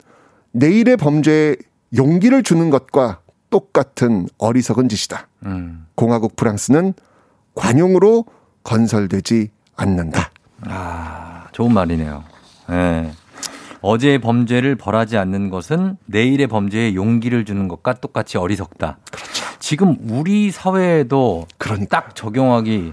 [0.51, 1.55] 내일의 범죄에
[1.97, 3.21] 용기를 주는 것과
[3.51, 5.29] 똑같은 어리석은 짓이다.
[5.45, 5.87] 음.
[5.95, 6.93] 공화국 프랑스는
[7.55, 8.25] 관용으로
[8.65, 10.33] 건설되지 않는다.
[10.63, 12.25] 아, 좋은 말이네요.
[12.73, 13.13] 예.
[13.87, 18.99] 어제의 범죄를 벌하지 않는 것은 내일의 범죄에 용기를 주는 것과 똑같이 어리석다.
[19.13, 19.45] 그렇죠.
[19.61, 21.47] 지금 우리 사회에도
[21.89, 22.93] 딱 적용하기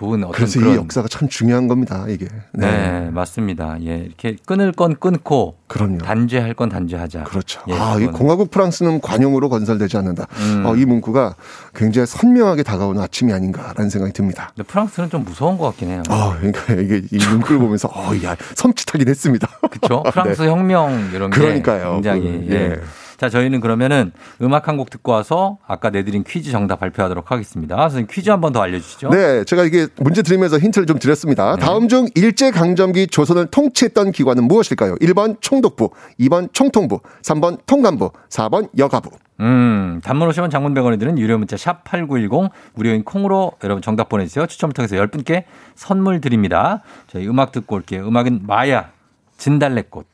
[0.00, 2.06] 좋은 어떤 그래서 그런 이 역사가 참 중요한 겁니다.
[2.08, 2.26] 이게.
[2.54, 3.10] 네.
[3.12, 3.76] 맞습니다.
[3.82, 5.98] 예, 이렇게 끊을 건 끊고 그럼요.
[5.98, 7.24] 단죄할 건 단죄하자.
[7.24, 7.60] 그렇죠.
[7.68, 8.06] 예, 아, 이.
[8.06, 10.26] 공화국 프랑스는 관용으로 건설되지 않는다.
[10.38, 10.64] 음.
[10.64, 11.36] 어, 이 문구가
[11.74, 14.52] 굉장히 선명하게 다가오는 아침이 아닌가라는 생각이 듭니다.
[14.56, 16.02] 근데 프랑스는 좀 무서운 것 같긴 해요.
[16.08, 19.48] 아, 그러니까 이게 이 문구를 보면서 어, 야, 섬찟하긴 했습니다.
[19.70, 20.02] 그렇죠.
[20.10, 20.48] 프랑스 네.
[20.48, 21.92] 혁명 이런 게 그러니까요.
[21.94, 22.54] 굉장히 그, 예.
[22.54, 22.80] 예.
[23.20, 27.76] 자, 저희는 그러면은 음악 한 곡 듣고 와서 아까 내드린 퀴즈 정답 발표하도록 하겠습니다.
[27.76, 29.10] 선생님 퀴즈 한 번 더 알려주시죠.
[29.10, 31.56] 네, 제가 이게 문제 드리면서 힌트를 좀 드렸습니다.
[31.56, 31.62] 네.
[31.62, 34.94] 다음 중 일제 강점기 조선을 통치했던 기관은 무엇일까요?
[34.96, 35.90] 1번 총독부,
[36.20, 39.10] 2번 총통부, 3번 통감부, 4번 여가부.
[39.40, 44.46] 음, 단문 오시면 장문 100원이 드는 유료 문자 샵 8910 무료인 콩으로 여러분 정답 보내주세요.
[44.46, 45.44] 추첨을 통해서 10분께
[45.74, 46.82] 선물 드립니다.
[47.06, 48.06] 저희 음악 듣고 올게요.
[48.06, 48.90] 음악은 마야,
[49.38, 50.06] 진달래꽃.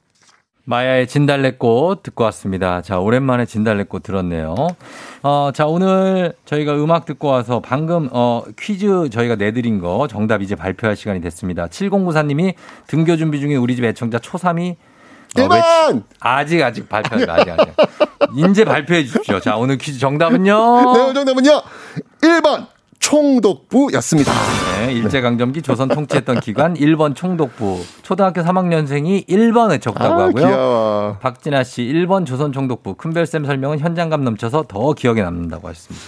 [0.67, 2.83] 마야의 진달래꽃 듣고 왔습니다.
[2.83, 4.55] 자, 오랜만에 진달래꽃 들었네요.
[5.23, 10.57] 어, 자, 오늘 저희가 음악 듣고 와서 방금, 어, 퀴즈 저희가 내드린 거 정답 이제
[10.57, 11.67] 발표할 시간이 됐습니다.
[11.69, 12.55] 7094님이
[12.89, 14.75] 등교 준비 중인 우리 집 애청자 초3이
[15.39, 16.03] 어, 1번!
[16.19, 17.73] 아직, 아직 마, 아직, 아직.
[18.51, 19.39] 이제 발표해 주십시오.
[19.39, 20.53] 자, 오늘 퀴즈 정답은요?
[20.95, 21.63] 네, 오늘 정답은요.
[22.23, 22.67] 1번
[23.07, 24.33] 총독부였습니다.
[24.81, 27.81] 네, 일제강점기 조선 통치했던 기관 1번 총독부.
[28.03, 30.45] 초등학교 3학년생이 1번을 적다고 아, 하고요.
[30.47, 31.17] 귀여워.
[31.21, 32.95] 박진아 씨 1번 조선 총독부.
[32.95, 36.05] 큰별쌤 설명은 현장감 넘쳐서 더 기억에 남는다고 하셨습니다.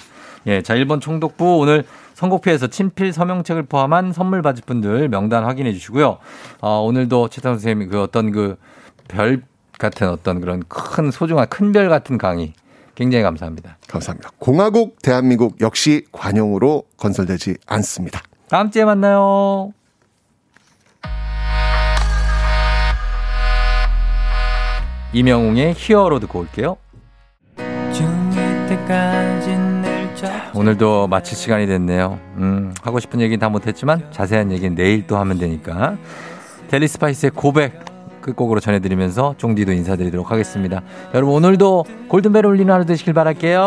[0.48, 1.84] 예, 자, 1번 총독부 오늘
[2.14, 6.18] 선곡표에서 친필 서명책을 포함한 선물 받을 분들 명단 확인해 주시고요.
[6.60, 8.56] 어, 오늘도 최태원 선생님이 그 어떤 그
[9.06, 9.42] 별
[9.78, 12.52] 같은 어떤 그런 큰 소중한 큰 별 같은 강의
[12.98, 13.78] 굉장히 감사합니다.
[13.86, 14.32] 감사합니다.
[14.40, 18.20] 공화국 대한민국 역시 관용으로 건설되지 않습니다.
[18.48, 19.72] 다음 주에 만나요.
[25.12, 26.76] 이명웅의 히어로 듣고 올게요.
[30.52, 32.18] 오늘도 마칠 시간이 됐네요.
[32.38, 35.96] 음, 하고 싶은 얘기는 다 못했지만 자세한 얘기는 내일 또 하면 되니까.
[36.66, 37.87] 델리 스파이스의 고백
[38.28, 40.82] 끝곡으로 전해드리면서 쫑디도 인사드리도록 하겠습니다.
[41.14, 43.64] 여러분 오늘도 골든벨 울리는 하루 되시길 바랄게요.